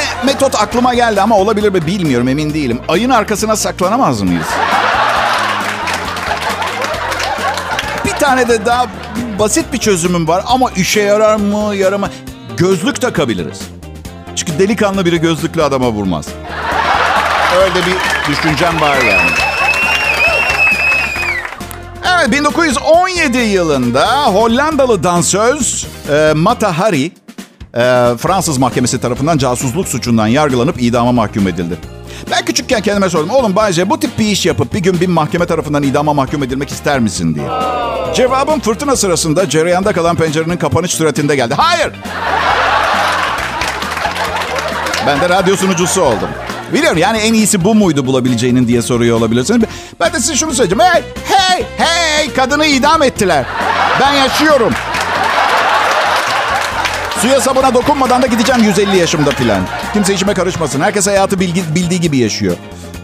Tane 0.01 0.25
metot 0.25 0.55
aklıma 0.55 0.95
geldi 0.95 1.21
ama 1.21 1.37
olabilir 1.37 1.69
mi 1.69 1.87
bilmiyorum 1.87 2.29
emin 2.29 2.55
değilim. 2.55 2.81
Ayın 2.89 3.11
arkasına 3.11 3.57
saklanamaz 3.57 4.23
mıyız? 4.23 4.47
Bir 8.05 8.11
tane 8.11 8.49
de 8.49 8.67
daha 8.67 8.87
basit 9.39 9.73
bir 9.73 9.79
çözümüm 9.79 10.29
var 10.29 10.45
ama 10.47 10.71
işe 10.71 11.01
yarar 11.01 11.37
mı 11.37 11.75
yaramaz. 11.75 12.11
Gözlük 12.57 13.01
takabiliriz. 13.01 13.61
Çünkü 14.37 14.59
delikanlı 14.59 15.05
biri 15.05 15.21
gözlüklü 15.21 15.63
adama 15.63 15.91
vurmaz. 15.91 16.27
Öyle 17.63 17.87
bir 17.87 18.31
düşüncem 18.33 18.81
var 18.81 18.97
yani. 18.97 19.31
Evet 22.17 22.33
1917 22.33 23.39
yılında 23.39 24.25
Hollandalı 24.25 25.03
dansöz 25.03 25.87
e, 26.13 26.33
Mata 26.35 26.79
Hari 26.79 27.13
e, 27.75 27.81
Fransız 28.19 28.59
mahkemesi 28.59 29.01
tarafından 29.01 29.39
casusluk 29.39 29.89
suçundan 29.89 30.27
yargılanıp 30.27 30.83
idama 30.83 31.13
mahkum 31.13 31.49
edildi. 31.49 31.79
Ben 32.31 32.45
küçükken 32.45 32.81
kendime 32.81 33.11
sordum. 33.11 33.31
Oğlum 33.31 33.57
Bayce 33.57 33.91
bu 33.91 34.01
tip 34.01 34.19
bir 34.19 34.25
iş 34.27 34.47
yapıp 34.47 34.75
bir 34.75 34.79
gün 34.79 35.01
bir 35.01 35.07
mahkeme 35.09 35.47
tarafından 35.47 35.83
idama 35.83 36.15
mahkum 36.15 36.43
edilmek 36.43 36.71
ister 36.71 37.01
misin 37.01 37.35
diye. 37.35 37.47
Cevabım 38.15 38.61
fırtına 38.61 38.97
sırasında 38.97 39.49
cereyanda 39.49 39.93
kalan 39.93 40.17
pencerenin 40.17 40.57
kapanış 40.57 40.91
süratinde 40.95 41.37
geldi. 41.37 41.55
Hayır! 41.57 41.93
Ben 45.07 45.21
de 45.21 45.29
radyo 45.29 45.57
sunucusu 45.57 46.03
oldum. 46.03 46.29
Biliyorum 46.73 46.99
yani 46.99 47.19
en 47.19 47.35
iyisi 47.35 47.65
bu 47.65 47.75
muydu 47.75 48.07
bulabileceğinin 48.07 48.69
diye 48.69 48.83
soruyor 48.83 49.17
olabilirsiniz. 49.17 49.63
Ben 50.01 50.13
de 50.13 50.21
size 50.21 50.37
şunu 50.37 50.55
söyleyeceğim. 50.55 50.93
Hey, 50.93 51.03
hey, 51.25 51.65
hey! 51.79 52.33
Kadını 52.33 52.67
idam 52.67 53.03
ettiler. 53.03 53.47
Ben 54.01 54.13
yaşıyorum. 54.13 54.73
Suya 57.23 57.41
sabuna 57.41 57.75
dokunmadan 57.75 58.23
da 58.23 58.27
gideceğim 58.27 58.63
150 58.65 58.97
yaşımda 58.97 59.31
filan. 59.31 59.61
Kimse 59.93 60.15
işime 60.15 60.35
karışmasın. 60.35 60.81
Herkes 60.81 61.07
hayatı 61.07 61.41
bilgi, 61.41 61.63
bildiği 61.75 62.01
gibi 62.01 62.17
yaşıyor. 62.19 62.57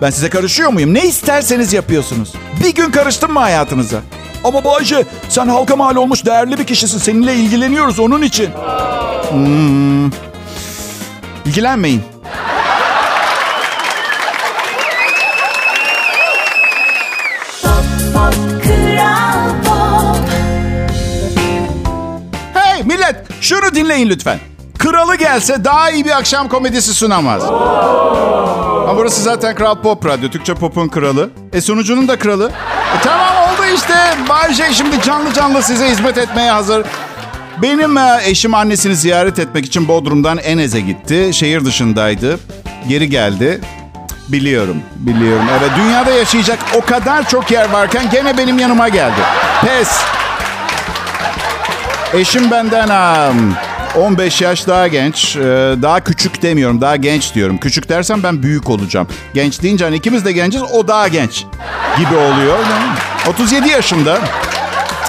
Ben 0.02 0.10
size 0.10 0.30
karışıyor 0.30 0.70
muyum? 0.70 0.94
Ne 0.94 1.06
isterseniz 1.06 1.72
yapıyorsunuz. 1.72 2.32
Bir 2.64 2.74
gün 2.74 2.90
karıştım 2.90 3.32
mı 3.32 3.38
hayatınıza? 3.38 3.98
Ama 4.44 4.64
Bayce 4.64 5.04
sen 5.28 5.48
halka 5.48 5.76
mal 5.76 5.96
olmuş 5.96 6.26
değerli 6.26 6.58
bir 6.58 6.64
kişisin. 6.64 6.98
Seninle 6.98 7.34
ilgileniyoruz 7.34 7.98
onun 8.00 8.22
için. 8.22 8.50
İlgilenmeyin. 11.46 12.02
Dinleyin 23.76 24.08
lütfen. 24.08 24.38
Kralı 24.78 25.16
gelse 25.16 25.64
daha 25.64 25.90
iyi 25.90 26.04
bir 26.04 26.10
akşam 26.18 26.48
komedisi 26.48 26.94
sunamaz. 26.94 27.44
Ama 27.44 28.96
burası 28.96 29.22
zaten 29.22 29.54
Kral 29.54 29.74
Pop 29.74 30.06
Radyo. 30.06 30.30
Türkçe 30.30 30.54
Pop'un 30.54 30.88
kralı. 30.88 31.30
E 31.52 31.60
sunucunun 31.60 32.08
da 32.08 32.18
kralı. 32.18 32.50
E 32.96 33.02
tamam 33.04 33.34
oldu 33.36 33.62
işte. 33.74 33.94
Bay 34.28 34.54
J 34.54 34.72
şimdi 34.72 35.02
canlı 35.02 35.32
canlı 35.32 35.62
size 35.62 35.90
hizmet 35.90 36.18
etmeye 36.18 36.50
hazır. 36.50 36.86
Benim 37.62 37.96
e, 37.96 38.18
eşim 38.24 38.54
annesini 38.54 38.96
ziyaret 38.96 39.38
etmek 39.38 39.66
için 39.66 39.88
Bodrum'dan 39.88 40.38
Enez'e 40.38 40.80
gitti. 40.80 41.30
Şehir 41.32 41.64
dışındaydı. 41.64 42.38
Geri 42.88 43.10
geldi. 43.10 43.60
Biliyorum, 44.28 44.76
biliyorum. 44.96 45.44
Evet, 45.60 45.70
dünyada 45.76 46.10
yaşayacak 46.10 46.58
o 46.76 46.80
kadar 46.80 47.28
çok 47.28 47.50
yer 47.50 47.70
varken 47.70 48.10
gene 48.10 48.38
benim 48.38 48.58
yanıma 48.58 48.88
geldi. 48.88 49.20
Pes. 49.64 50.00
Eşim 52.14 52.50
benden 52.50 52.88
um, 53.30 53.54
15 53.96 54.40
yaş 54.42 54.66
daha 54.66 54.88
genç. 54.88 55.36
Ee, 55.36 55.40
Daha 55.82 56.04
küçük 56.04 56.42
demiyorum, 56.42 56.80
daha 56.80 56.96
genç 56.96 57.34
diyorum. 57.34 57.58
Küçük 57.58 57.88
dersem 57.88 58.22
ben 58.22 58.42
büyük 58.42 58.70
olacağım. 58.70 59.08
Genç 59.34 59.62
deyince 59.62 59.84
hani 59.84 59.96
ikimiz 59.96 60.24
de 60.24 60.32
genciz, 60.32 60.62
o 60.62 60.88
daha 60.88 61.08
genç 61.08 61.44
gibi 61.98 62.14
oluyor. 62.16 62.58
37 63.28 63.68
yaşında. 63.68 64.18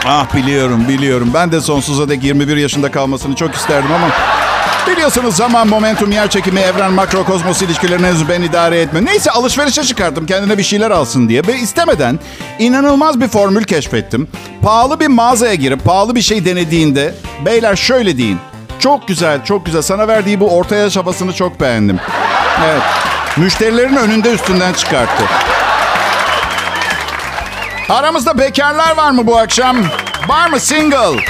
Ah 0.05 0.35
biliyorum, 0.35 0.87
biliyorum. 0.87 1.31
Ben 1.33 1.51
de 1.51 1.61
sonsuza 1.61 2.09
dek 2.09 2.23
21 2.23 2.57
yaşında 2.57 2.91
kalmasını 2.91 3.35
çok 3.35 3.55
isterdim 3.55 3.91
ama... 3.95 4.07
Biliyorsunuz 4.91 5.35
zaman, 5.35 5.67
momentum, 5.67 6.11
yer 6.11 6.29
çekimi, 6.29 6.59
evren, 6.59 6.93
makro, 6.93 7.25
kozmos 7.25 7.61
ilişkilerini 7.61 8.07
henüz 8.07 8.29
ben 8.29 8.41
idare 8.41 8.81
etme. 8.81 9.05
Neyse 9.05 9.31
alışverişe 9.31 9.83
çıkarttım 9.83 10.25
kendine 10.25 10.57
bir 10.57 10.63
şeyler 10.63 10.91
alsın 10.91 11.29
diye. 11.29 11.41
Ve 11.47 11.57
istemeden 11.59 12.19
inanılmaz 12.59 13.21
bir 13.21 13.27
formül 13.27 13.63
keşfettim. 13.63 14.27
Pahalı 14.61 14.99
bir 14.99 15.07
mağazaya 15.07 15.53
girip 15.53 15.83
pahalı 15.85 16.15
bir 16.15 16.21
şey 16.21 16.45
denediğinde... 16.45 17.13
Beyler 17.45 17.75
şöyle 17.75 18.17
deyin. 18.17 18.37
Çok 18.79 19.07
güzel, 19.07 19.43
çok 19.45 19.65
güzel. 19.65 19.81
Sana 19.81 20.07
verdiği 20.07 20.39
bu 20.39 20.57
orta 20.57 20.75
yaş 20.75 20.97
havasını 20.97 21.33
çok 21.33 21.61
beğendim. 21.61 21.99
Evet. 22.65 22.81
Müşterilerin 23.37 23.95
önünde 23.95 24.31
üstünden 24.33 24.73
çıkarttı. 24.73 25.23
Aramızda 27.89 28.37
bekarlar 28.37 28.97
var 28.97 29.11
mı 29.11 29.27
bu 29.27 29.37
akşam? 29.37 29.77
Var 30.27 30.49
mı 30.49 30.59
single? 30.59 31.21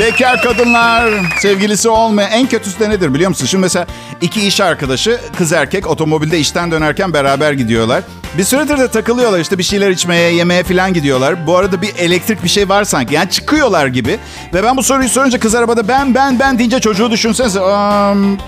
Bekar 0.00 0.42
kadınlar, 0.42 1.10
sevgilisi 1.38 1.88
olmayan 1.88 2.30
en 2.30 2.46
kötüsü 2.46 2.80
de 2.80 2.90
nedir 2.90 3.14
biliyor 3.14 3.28
musun? 3.28 3.46
Şimdi 3.46 3.62
mesela 3.62 3.86
iki 4.20 4.46
iş 4.46 4.60
arkadaşı, 4.60 5.20
kız 5.38 5.52
erkek 5.52 5.86
otomobilde 5.86 6.38
işten 6.38 6.70
dönerken 6.70 7.12
beraber 7.12 7.52
gidiyorlar. 7.52 8.02
Bir 8.38 8.44
süredir 8.44 8.78
de 8.78 8.88
takılıyorlar 8.88 9.38
işte 9.40 9.58
bir 9.58 9.62
şeyler 9.62 9.90
içmeye, 9.90 10.34
yemeğe 10.34 10.62
falan 10.62 10.94
gidiyorlar. 10.94 11.46
Bu 11.46 11.56
arada 11.56 11.82
bir 11.82 11.96
elektrik 11.96 12.44
bir 12.44 12.48
şey 12.48 12.68
var 12.68 12.84
sanki. 12.84 13.14
Yani 13.14 13.30
çıkıyorlar 13.30 13.86
gibi. 13.86 14.18
Ve 14.54 14.62
ben 14.62 14.76
bu 14.76 14.82
soruyu 14.82 15.08
sorunca 15.08 15.40
kız 15.40 15.54
arabada 15.54 15.88
ben 15.88 16.14
ben 16.14 16.38
ben 16.38 16.58
deyince 16.58 16.80
çocuğu 16.80 17.10
düşünsenize. 17.10 17.60
Um, 17.60 18.38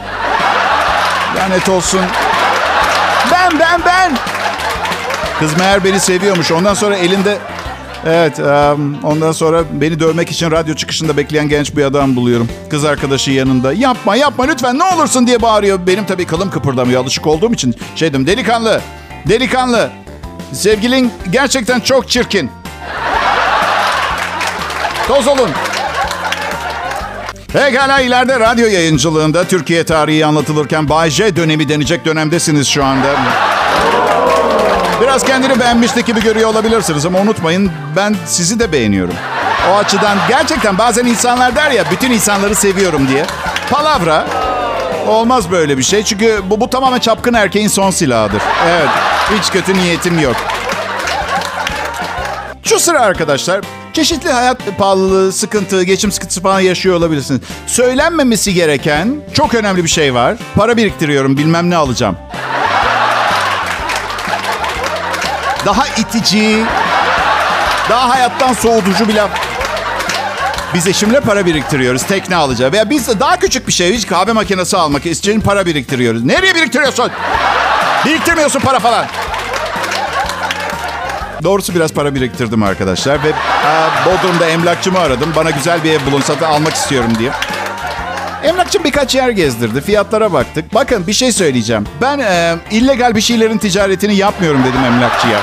lanet 1.36 1.68
olsun. 1.68 2.00
Ben 3.32 3.60
ben 3.60 3.80
ben. 3.86 4.12
Kız 5.38 5.58
meğer 5.58 5.84
beni 5.84 6.00
seviyormuş. 6.00 6.52
Ondan 6.52 6.74
sonra 6.74 6.96
elinde... 6.96 7.38
Evet, 8.06 8.40
em, 8.40 9.04
ondan 9.04 9.32
sonra 9.32 9.62
beni 9.72 10.00
dövmek 10.00 10.30
için 10.30 10.50
radyo 10.50 10.74
çıkışında 10.74 11.16
bekleyen 11.16 11.48
genç 11.48 11.76
bir 11.76 11.84
adam 11.84 12.16
buluyorum. 12.16 12.48
Kız 12.70 12.84
arkadaşı 12.84 13.30
yanında. 13.30 13.72
Yapma, 13.72 14.16
yapma 14.16 14.44
lütfen 14.44 14.78
ne 14.78 14.84
olursun 14.84 15.26
diye 15.26 15.42
bağırıyor. 15.42 15.86
Benim 15.86 16.06
tabii 16.06 16.24
kılım 16.24 16.50
kıpırdamıyor 16.50 17.02
alışık 17.02 17.26
olduğum 17.26 17.52
için. 17.52 17.74
Şey 17.96 18.08
dedim, 18.08 18.26
delikanlı, 18.26 18.80
delikanlı. 19.28 19.90
Sevgilin 20.52 21.12
gerçekten 21.30 21.80
çok 21.80 22.08
çirkin. 22.08 22.50
Toz 25.08 25.26
olun. 25.28 25.50
Pekala 27.52 28.00
ileride 28.00 28.40
radyo 28.40 28.66
yayıncılığında 28.66 29.44
Türkiye 29.44 29.84
tarihi 29.84 30.26
anlatılırken 30.26 30.88
Bay 30.88 31.10
J 31.10 31.36
dönemi 31.36 31.68
denecek 31.68 32.04
dönemdesiniz 32.04 32.68
şu 32.68 32.84
anda. 32.84 33.08
Biraz 35.00 35.24
kendini 35.24 35.60
beğenmişlik 35.60 36.06
gibi 36.06 36.22
görüyor 36.22 36.50
olabilirsiniz 36.50 37.06
ama 37.06 37.18
unutmayın 37.18 37.70
ben 37.96 38.16
sizi 38.26 38.58
de 38.60 38.72
beğeniyorum. 38.72 39.14
O 39.70 39.76
açıdan 39.76 40.18
gerçekten 40.28 40.78
bazen 40.78 41.04
insanlar 41.04 41.56
der 41.56 41.70
ya 41.70 41.84
bütün 41.90 42.10
insanları 42.10 42.54
seviyorum 42.54 43.08
diye. 43.08 43.26
Palavra. 43.70 44.26
Olmaz 45.08 45.50
böyle 45.50 45.78
bir 45.78 45.82
şey 45.82 46.02
çünkü 46.02 46.40
bu, 46.50 46.60
bu 46.60 46.70
tamamen 46.70 46.98
çapkın 46.98 47.34
erkeğin 47.34 47.68
son 47.68 47.90
silahıdır. 47.90 48.42
Evet 48.68 48.88
hiç 49.38 49.50
kötü 49.50 49.74
niyetim 49.74 50.18
yok. 50.18 50.36
Şu 52.62 52.80
sıra 52.80 53.00
arkadaşlar 53.00 53.60
çeşitli 53.92 54.30
hayat 54.30 54.58
pahalılığı, 54.78 55.32
sıkıntı, 55.32 55.82
geçim 55.82 56.12
sıkıntısı 56.12 56.42
falan 56.42 56.60
yaşıyor 56.60 56.96
olabilirsiniz. 56.96 57.40
Söylenmemesi 57.66 58.54
gereken 58.54 59.16
çok 59.34 59.54
önemli 59.54 59.84
bir 59.84 59.88
şey 59.88 60.14
var. 60.14 60.36
Para 60.54 60.76
biriktiriyorum 60.76 61.36
bilmem 61.36 61.70
ne 61.70 61.76
alacağım. 61.76 62.16
Daha 65.66 65.86
itici, 65.86 66.64
daha 67.90 68.08
hayattan 68.08 68.52
soğutucu 68.52 69.08
bir 69.08 69.14
laf. 69.14 69.30
Biz 70.74 70.86
eşimle 70.86 71.20
para 71.20 71.46
biriktiriyoruz. 71.46 72.02
Tekne 72.02 72.36
alacağız. 72.36 72.72
Veya 72.72 72.90
biz 72.90 73.08
de 73.08 73.20
daha 73.20 73.36
küçük 73.36 73.68
bir 73.68 73.72
şey. 73.72 73.94
Hiç 73.94 74.06
kahve 74.06 74.32
makinesi 74.32 74.76
almak 74.76 75.06
için 75.06 75.40
para 75.40 75.66
biriktiriyoruz. 75.66 76.24
Nereye 76.24 76.54
biriktiriyorsun? 76.54 77.10
Biriktirmiyorsun 78.04 78.60
para 78.60 78.78
falan. 78.78 79.06
Doğrusu 81.42 81.74
biraz 81.74 81.92
para 81.92 82.14
biriktirdim 82.14 82.62
arkadaşlar. 82.62 83.24
Ve 83.24 83.32
aa, 83.32 84.06
Bodrum'da 84.06 84.46
emlakçımı 84.46 84.98
aradım. 84.98 85.32
Bana 85.36 85.50
güzel 85.50 85.84
bir 85.84 85.92
ev 85.92 86.06
bulun 86.06 86.20
satın 86.20 86.44
almak 86.44 86.74
istiyorum 86.74 87.10
diye. 87.18 87.30
Emlakçım 88.46 88.84
birkaç 88.84 89.14
yer 89.14 89.30
gezdirdi. 89.30 89.80
Fiyatlara 89.80 90.32
baktık. 90.32 90.74
Bakın 90.74 91.06
bir 91.06 91.12
şey 91.12 91.32
söyleyeceğim. 91.32 91.84
Ben 92.00 92.18
e, 92.18 92.56
illegal 92.70 93.14
bir 93.14 93.20
şeylerin 93.20 93.58
ticaretini 93.58 94.16
yapmıyorum 94.16 94.60
dedim 94.64 94.84
emlakçıya. 94.84 95.40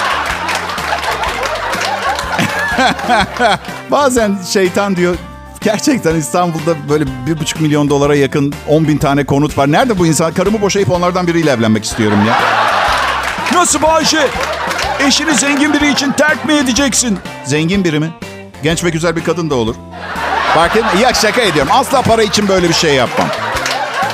Bazen 3.91 4.37
şeytan 4.53 4.95
diyor 4.95 5.15
gerçekten 5.61 6.15
İstanbul'da 6.15 6.89
böyle 6.89 7.05
bir 7.27 7.39
buçuk 7.39 7.61
milyon 7.61 7.89
dolara 7.89 8.15
yakın 8.15 8.53
10 8.67 8.87
bin 8.87 8.97
tane 8.97 9.23
konut 9.23 9.57
var. 9.57 9.71
Nerede 9.71 9.99
bu 9.99 10.07
insan? 10.07 10.33
Karımı 10.33 10.61
boşayıp 10.61 10.91
onlardan 10.91 11.27
biriyle 11.27 11.51
evlenmek 11.51 11.83
istiyorum 11.83 12.19
ya. 12.27 12.39
Nasıl 13.53 13.81
Bayşe? 13.81 14.27
Eşini 15.07 15.33
zengin 15.33 15.73
biri 15.73 15.91
için 15.91 16.11
terk 16.11 16.45
mi 16.45 16.53
edeceksin? 16.53 17.19
Zengin 17.45 17.83
biri 17.83 17.99
mi? 17.99 18.09
Genç 18.63 18.83
ve 18.83 18.89
güzel 18.89 19.15
bir 19.15 19.23
kadın 19.23 19.49
da 19.49 19.55
olur. 19.55 19.75
Fark 20.53 20.75
etme. 20.75 21.01
Ya 21.01 21.13
şaka 21.13 21.41
ediyorum. 21.41 21.71
Asla 21.75 22.01
para 22.01 22.23
için 22.23 22.47
böyle 22.47 22.69
bir 22.69 22.73
şey 22.73 22.95
yapmam. 22.95 23.27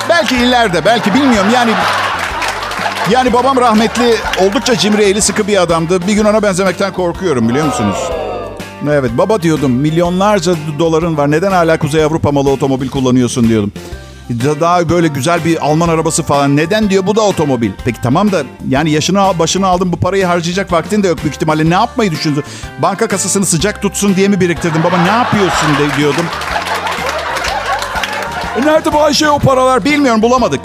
Belki 0.10 0.36
ileride, 0.36 0.86
belki 0.86 1.13
bilmiyorum. 1.13 1.49
Yani 1.54 1.71
yani 3.12 3.34
babam 3.34 3.58
rahmetli 3.58 4.15
oldukça 4.41 4.78
cimri 4.78 5.04
eli 5.04 5.21
sıkı 5.21 5.47
bir 5.47 5.62
adamdı. 5.62 6.08
Bir 6.08 6.13
gün 6.13 6.25
ona 6.25 6.43
benzemekten 6.43 6.93
korkuyorum 6.93 7.49
biliyor 7.49 7.65
musunuz? 7.65 7.97
Evet 8.89 9.12
baba 9.17 9.41
diyordum 9.41 9.71
milyonlarca 9.71 10.54
doların 10.80 11.17
var. 11.17 11.32
Neden 11.32 11.52
hala 11.52 11.80
Kuzey 11.80 12.04
Avrupa 12.04 12.32
malı 12.32 12.49
otomobil 12.49 12.89
kullanıyorsun 12.89 13.49
diyordum. 13.49 13.71
Daha 14.60 14.89
böyle 14.89 15.08
güzel 15.08 15.46
bir 15.46 15.65
Alman 15.65 15.89
arabası 15.89 16.24
falan. 16.24 16.58
Neden 16.58 16.89
diyor 16.89 17.08
bu 17.08 17.15
da 17.15 17.22
otomobil. 17.22 17.72
Peki 17.86 18.02
tamam 18.02 18.32
da 18.32 18.44
yani 18.70 18.92
yaşını 18.92 19.39
başını 19.39 19.68
aldın 19.68 19.92
bu 19.92 19.98
parayı 19.98 20.26
harcayacak 20.26 20.72
vaktin 20.72 21.04
de 21.04 21.08
yok 21.08 21.18
büyük 21.24 21.36
ihtimalle. 21.36 21.70
Ne 21.70 21.74
yapmayı 21.74 22.12
düşündün? 22.12 22.44
Banka 22.82 23.08
kasasını 23.08 23.46
sıcak 23.46 23.82
tutsun 23.82 24.15
diye 24.15 24.28
mi 24.28 24.39
biriktirdin? 24.39 24.84
Baba 24.84 24.98
ne 24.98 25.12
yapıyorsun 25.12 25.70
de, 25.70 25.98
diyordum. 25.98 26.26
E 28.58 28.65
nerede 28.65 28.94
Bayşe 28.94 29.30
o 29.30 29.39
paralar? 29.39 29.86
Bilmiyorum 29.86 30.22
bulamadık. 30.22 30.62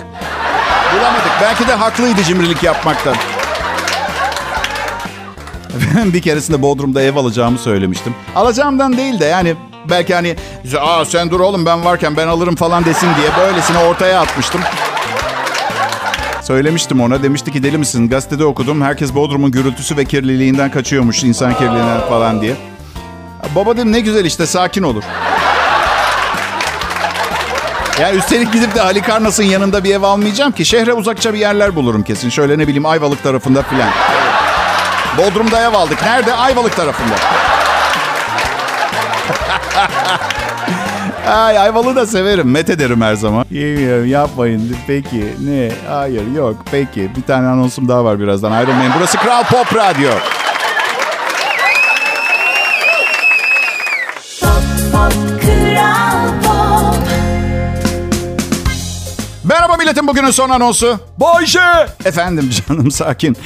Bulamadık. 0.94 1.32
Belki 1.42 1.68
de 1.68 1.74
haklıydı 1.74 2.22
cimrilik 2.22 2.62
yapmakta. 2.62 3.12
bir 6.04 6.22
keresinde 6.22 6.62
Bodrum'da 6.62 7.02
ev 7.02 7.16
alacağımı 7.16 7.58
söylemiştim. 7.58 8.14
Alacağımdan 8.34 8.96
değil 8.96 9.20
de 9.20 9.24
yani 9.24 9.56
belki 9.90 10.14
hani 10.14 10.36
Aa, 10.80 11.04
sen 11.04 11.30
dur 11.30 11.40
oğlum 11.40 11.66
ben 11.66 11.84
varken 11.84 12.16
ben 12.16 12.28
alırım 12.28 12.56
falan 12.56 12.84
desin 12.84 13.08
diye 13.16 13.28
böylesine 13.38 13.78
ortaya 13.78 14.20
atmıştım. 14.20 14.60
Söylemiştim 16.42 17.00
ona. 17.00 17.22
Demişti 17.22 17.52
ki 17.52 17.62
deli 17.62 17.78
misin? 17.78 18.08
Gazetede 18.08 18.44
okudum. 18.44 18.82
Herkes 18.82 19.14
Bodrum'un 19.14 19.50
gürültüsü 19.50 19.96
ve 19.96 20.04
kirliliğinden 20.04 20.70
kaçıyormuş. 20.70 21.24
insan 21.24 21.54
kirliliğinden 21.54 22.00
falan 22.08 22.40
diye. 22.40 22.54
Baba 23.54 23.76
dedim 23.76 23.92
ne 23.92 24.00
güzel 24.00 24.24
işte 24.24 24.46
sakin 24.46 24.82
olur. 24.82 25.02
Yani 28.00 28.16
üstelik 28.16 28.52
gidip 28.52 28.74
de 28.74 28.80
Halikarnas'ın 28.80 29.42
yanında 29.44 29.84
bir 29.84 29.94
ev 29.94 30.02
almayacağım 30.02 30.52
ki. 30.52 30.64
Şehre 30.64 30.92
uzakça 30.92 31.34
bir 31.34 31.38
yerler 31.38 31.76
bulurum 31.76 32.02
kesin. 32.02 32.28
Şöyle 32.30 32.58
ne 32.58 32.62
bileyim 32.66 32.86
Ayvalık 32.86 33.22
tarafında 33.22 33.62
filan. 33.62 33.88
Bodrum'da 35.18 35.62
ev 35.62 35.74
aldık. 35.74 36.02
Nerede? 36.02 36.34
Ayvalık 36.34 36.76
tarafında. 36.76 37.14
Ay 41.26 41.58
Ayvalık'ı 41.58 41.96
da 41.96 42.06
severim. 42.06 42.50
Met 42.50 42.70
ederim 42.70 43.00
her 43.00 43.14
zaman. 43.14 43.44
Yemiyorum 43.50 44.06
yapmayın. 44.06 44.76
Peki 44.86 45.34
ne? 45.40 45.72
Hayır 45.88 46.32
yok. 46.36 46.56
Peki. 46.70 47.10
Bir 47.16 47.22
tane 47.22 47.46
anonsum 47.46 47.88
daha 47.88 48.04
var 48.04 48.20
birazdan. 48.20 48.52
Ayrılmayın. 48.52 48.92
Burası 48.98 49.18
Kral 49.18 49.44
Pop 49.44 49.74
Radyo. 49.76 50.10
Merhaba 59.44 59.76
milletin 59.76 60.06
bugünün 60.08 60.30
son 60.30 60.50
anonsu. 60.50 60.98
Bayşe! 61.20 61.60
Efendim 62.04 62.50
canım 62.68 62.90
sakin. 62.90 63.36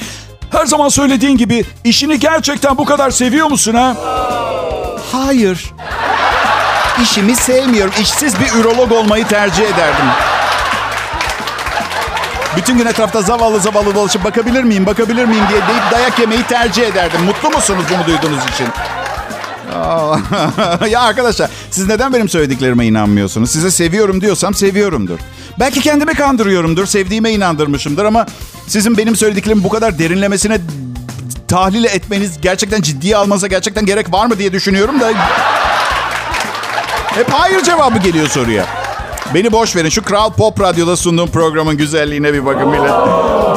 Her 0.50 0.66
zaman 0.66 0.88
söylediğin 0.88 1.36
gibi 1.36 1.64
işini 1.84 2.18
gerçekten 2.18 2.78
bu 2.78 2.84
kadar 2.84 3.10
seviyor 3.10 3.46
musun 3.46 3.74
ha? 3.74 3.96
Hayır. 5.12 5.72
İşimi 7.02 7.36
sevmiyorum. 7.36 7.92
İşsiz 8.00 8.34
bir 8.40 8.60
ürolog 8.60 8.92
olmayı 8.92 9.26
tercih 9.26 9.62
ederdim. 9.62 10.06
Bütün 12.56 12.78
gün 12.78 12.86
etrafta 12.86 13.22
zavallı 13.22 13.60
zavallı 13.60 13.94
dolaşıp 13.94 14.24
bakabilir 14.24 14.64
miyim, 14.64 14.86
bakabilir 14.86 15.24
miyim 15.24 15.44
diye 15.48 15.60
deyip 15.60 15.92
dayak 15.92 16.18
yemeyi 16.18 16.42
tercih 16.42 16.86
ederdim. 16.86 17.20
Mutlu 17.24 17.50
musunuz 17.50 17.84
bunu 17.90 18.06
duyduğunuz 18.06 18.44
için? 18.54 18.66
Ya 20.90 21.00
arkadaşlar 21.00 21.50
siz 21.70 21.88
neden 21.88 22.12
benim 22.12 22.28
söylediklerime 22.28 22.86
inanmıyorsunuz? 22.86 23.50
Size 23.50 23.70
seviyorum 23.70 24.20
diyorsam 24.20 24.54
seviyorumdur. 24.54 25.18
Belki 25.60 25.80
kendimi 25.80 26.14
kandırıyorumdur, 26.14 26.86
sevdiğime 26.86 27.30
inandırmışımdır 27.30 28.04
ama 28.04 28.26
sizin 28.66 28.96
benim 28.96 29.16
söylediklerimi 29.16 29.64
bu 29.64 29.68
kadar 29.68 29.98
derinlemesine 29.98 30.58
tahlil 31.48 31.84
etmeniz, 31.84 32.40
gerçekten 32.40 32.80
ciddiye 32.80 33.16
almanıza 33.16 33.46
gerçekten 33.46 33.86
gerek 33.86 34.12
var 34.12 34.26
mı 34.26 34.38
diye 34.38 34.52
düşünüyorum 34.52 35.00
da... 35.00 35.12
Hep 37.18 37.30
hayır 37.30 37.62
cevabı 37.62 37.98
geliyor 37.98 38.28
soruya. 38.28 38.66
Beni 39.34 39.52
boş 39.52 39.76
verin. 39.76 39.88
Şu 39.88 40.02
Kral 40.02 40.32
Pop 40.32 40.60
Radyo'da 40.60 40.96
sunduğum 40.96 41.30
programın 41.30 41.76
güzelliğine 41.76 42.32
bir 42.32 42.46
bakın 42.46 42.68
millet. 42.68 42.92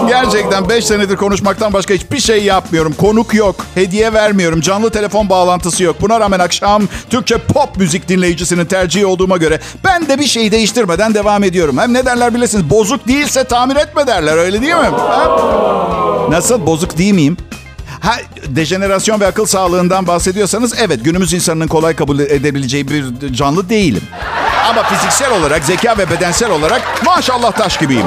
Gerçekten 0.07 0.69
5 0.69 0.85
senedir 0.85 1.15
konuşmaktan 1.15 1.73
başka 1.73 1.93
hiçbir 1.93 2.19
şey 2.19 2.43
yapmıyorum. 2.43 2.93
Konuk 2.93 3.33
yok. 3.33 3.55
Hediye 3.75 4.13
vermiyorum. 4.13 4.61
Canlı 4.61 4.89
telefon 4.89 5.29
bağlantısı 5.29 5.83
yok. 5.83 5.95
Buna 6.01 6.19
rağmen 6.19 6.39
akşam 6.39 6.83
Türkçe 7.09 7.37
pop 7.37 7.77
müzik 7.77 8.07
dinleyicisinin 8.09 8.65
tercihi 8.65 9.05
olduğuma 9.05 9.37
göre 9.37 9.59
ben 9.83 10.07
de 10.07 10.19
bir 10.19 10.27
şey 10.27 10.51
değiştirmeden 10.51 11.13
devam 11.13 11.43
ediyorum. 11.43 11.77
Hem 11.77 11.93
ne 11.93 12.05
derler 12.05 12.33
bilirsiniz. 12.33 12.69
Bozuk 12.69 13.07
değilse 13.07 13.43
tamir 13.43 13.75
etme 13.75 14.07
derler. 14.07 14.37
Öyle 14.37 14.61
değil 14.61 14.73
mi? 14.75 14.89
Ha? 14.97 15.37
Nasıl? 16.29 16.65
Bozuk 16.65 16.97
değil 16.97 17.13
miyim? 17.13 17.37
Ha, 17.99 18.15
dejenerasyon 18.45 19.19
ve 19.19 19.27
akıl 19.27 19.45
sağlığından 19.45 20.07
bahsediyorsanız 20.07 20.73
evet 20.79 21.05
günümüz 21.05 21.33
insanının 21.33 21.67
kolay 21.67 21.95
kabul 21.95 22.19
edebileceği 22.19 22.87
bir 22.87 23.33
canlı 23.33 23.69
değilim. 23.69 24.01
Ama 24.69 24.83
fiziksel 24.83 25.31
olarak, 25.31 25.63
zeka 25.63 25.97
ve 25.97 26.09
bedensel 26.09 26.51
olarak 26.51 26.81
maşallah 27.05 27.51
taş 27.51 27.77
gibiyim. 27.77 28.05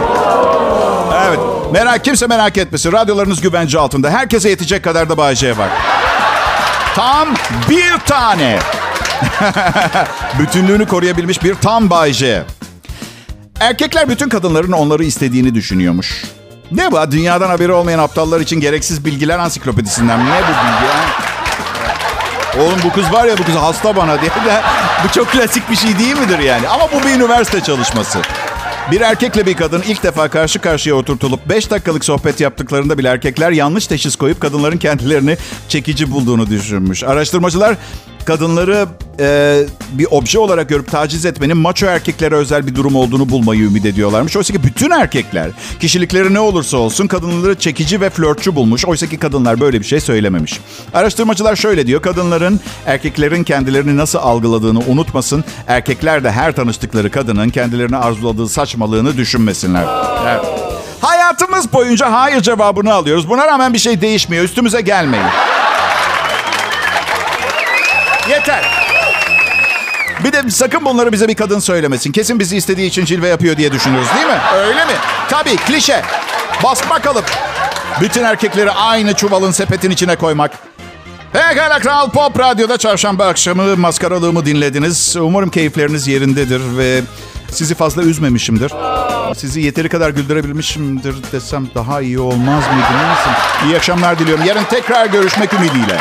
Evet. 1.27 1.39
Merak 1.73 2.05
kimse 2.05 2.27
merak 2.27 2.59
etmesin. 2.59 2.93
Radyolarınız 2.93 3.41
güvence 3.41 3.79
altında. 3.79 4.11
Herkese 4.11 4.49
yetecek 4.49 4.85
kadar 4.85 5.09
da 5.09 5.17
Bayce 5.17 5.59
var. 5.59 5.69
Tam 6.95 7.29
bir 7.71 7.99
tane. 8.07 8.59
Bütünlüğünü 10.39 10.87
koruyabilmiş 10.87 11.45
bir 11.45 11.55
tam 11.55 11.91
Bayce. 11.91 12.43
Erkekler 13.61 14.09
bütün 14.09 14.29
kadınların 14.29 14.73
onları 14.73 15.05
istediğini 15.05 15.55
düşünüyormuş. 15.55 16.25
Ne 16.75 16.93
bu? 16.93 17.11
Dünyadan 17.11 17.49
haberi 17.49 17.73
olmayan 17.73 17.99
aptallar 17.99 18.41
için 18.41 18.61
gereksiz 18.61 19.05
bilgiler 19.05 19.39
ansiklopedisinden? 19.39 20.21
Ne 20.21 20.41
bu 20.43 20.49
bilgi? 20.49 20.93
Oğlum 22.61 22.79
bu 22.85 22.93
kız 22.93 23.13
var 23.13 23.25
ya 23.25 23.39
bu 23.39 23.45
kız 23.45 23.55
hasta 23.55 23.97
bana 23.97 24.21
diye 24.21 24.31
de 24.31 24.63
bu 25.05 25.13
çok 25.13 25.31
klasik 25.31 25.71
bir 25.71 25.77
şey 25.77 25.99
değil 25.99 26.19
midir 26.19 26.39
yani? 26.39 26.69
Ama 26.69 26.89
bu 26.93 27.07
bir 27.07 27.15
üniversite 27.15 27.61
çalışması. 27.61 28.19
Bir 28.91 29.01
erkekle 29.01 29.47
bir 29.47 29.57
kadın 29.57 29.83
ilk 29.87 30.03
defa 30.03 30.29
karşı 30.29 30.59
karşıya 30.59 30.95
oturtulup 30.95 31.49
5 31.49 31.71
dakikalık 31.71 32.05
sohbet 32.05 32.41
yaptıklarında 32.41 32.99
bile 32.99 33.09
erkekler 33.09 33.51
yanlış 33.51 33.87
teşhis 33.87 34.17
koyup 34.17 34.41
kadınların 34.41 34.79
kendilerini 34.79 35.37
çekici 35.69 36.11
bulduğunu 36.11 36.47
düşünmüş. 36.47 37.05
Araştırmacılar 37.05 37.77
kadınları 38.25 38.87
e, 39.21 39.61
bir 39.93 40.07
obje 40.11 40.39
olarak 40.39 40.69
görüp 40.69 40.91
taciz 40.91 41.27
etmenin 41.27 41.57
maço 41.57 41.87
erkeklere 41.87 42.35
özel 42.35 42.67
bir 42.67 42.75
durum 42.75 42.97
olduğunu 42.97 43.29
bulmayı 43.29 43.61
ümit 43.61 43.87
ediyorlarmış. 43.87 44.37
Oysa 44.37 44.53
ki 44.53 44.63
bütün 44.63 44.91
erkekler 44.91 45.51
kişilikleri 45.81 46.35
ne 46.35 46.41
olursa 46.41 46.77
olsun 46.77 47.07
kadınları 47.07 47.59
çekici 47.59 48.01
ve 48.01 48.11
flörtçü 48.11 48.55
bulmuş. 48.55 48.85
Oysa 48.85 49.07
ki 49.07 49.19
kadınlar 49.19 49.61
böyle 49.61 49.81
bir 49.81 49.85
şey 49.85 50.01
söylememiş. 50.01 50.61
Araştırmacılar 50.95 51.57
şöyle 51.57 51.87
diyor. 51.87 52.03
Kadınların 52.03 52.61
erkeklerin 52.87 53.45
kendilerini 53.45 53.97
nasıl 53.97 54.19
algıladığını 54.19 54.79
unutmasın. 54.79 55.45
Erkekler 55.67 56.25
de 56.25 56.31
her 56.31 56.53
tanıştıkları 56.53 57.11
kadının 57.11 57.51
kendilerini 57.51 57.97
arzuladığı 57.97 58.49
saçmalığını 58.49 59.17
düşünmesinler. 59.17 59.85
Evet. 60.29 60.45
Hayatımız 61.01 61.73
boyunca 61.73 62.13
hayır 62.13 62.41
cevabını 62.41 62.93
alıyoruz. 62.93 63.29
Buna 63.29 63.47
rağmen 63.47 63.73
bir 63.73 63.79
şey 63.79 64.01
değişmiyor. 64.01 64.45
Üstümüze 64.45 64.81
gelmeyin. 64.81 65.27
Yeter. 68.31 68.65
Bir 70.25 70.33
de 70.33 70.51
sakın 70.51 70.85
bunları 70.85 71.13
bize 71.13 71.29
bir 71.29 71.35
kadın 71.35 71.59
söylemesin. 71.59 72.13
Kesin 72.13 72.39
bizi 72.41 72.57
istediği 72.57 72.87
için 72.87 73.05
cilve 73.05 73.29
yapıyor 73.29 73.57
diye 73.57 73.73
düşünürüz 73.73 74.07
değil 74.15 74.27
mi? 74.27 74.41
Öyle 74.57 74.85
mi? 74.85 74.93
Tabii 75.29 75.57
klişe. 75.57 76.03
Basma 76.65 76.99
kalıp. 76.99 77.25
Bütün 78.01 78.25
erkekleri 78.25 78.71
aynı 78.71 79.15
çuvalın 79.15 79.51
sepetin 79.51 79.91
içine 79.91 80.17
koymak. 80.17 80.51
Pekala 81.33 81.79
Kral 81.79 82.11
Pop 82.11 82.39
Radyo'da 82.39 82.79
çarşamba 82.79 83.27
akşamı 83.27 83.77
maskaralığımı 83.77 84.47
dinlediniz. 84.47 85.17
Umarım 85.17 85.51
keyifleriniz 85.51 86.09
yerindedir 86.09 86.79
ve 86.79 87.03
sizi 87.51 87.75
fazla 87.75 88.03
üzmemişimdir. 88.03 88.73
Sizi 89.37 89.61
yeteri 89.61 89.89
kadar 89.89 90.11
güldürebilmişimdir 90.11 91.15
desem 91.33 91.67
daha 91.75 92.01
iyi 92.01 92.19
olmaz 92.19 92.65
mıydı? 92.73 92.87
Neyse. 92.93 93.39
İyi 93.67 93.77
akşamlar 93.77 94.19
diliyorum. 94.19 94.45
Yarın 94.45 94.65
tekrar 94.65 95.07
görüşmek 95.07 95.53
ümidiyle. 95.55 96.01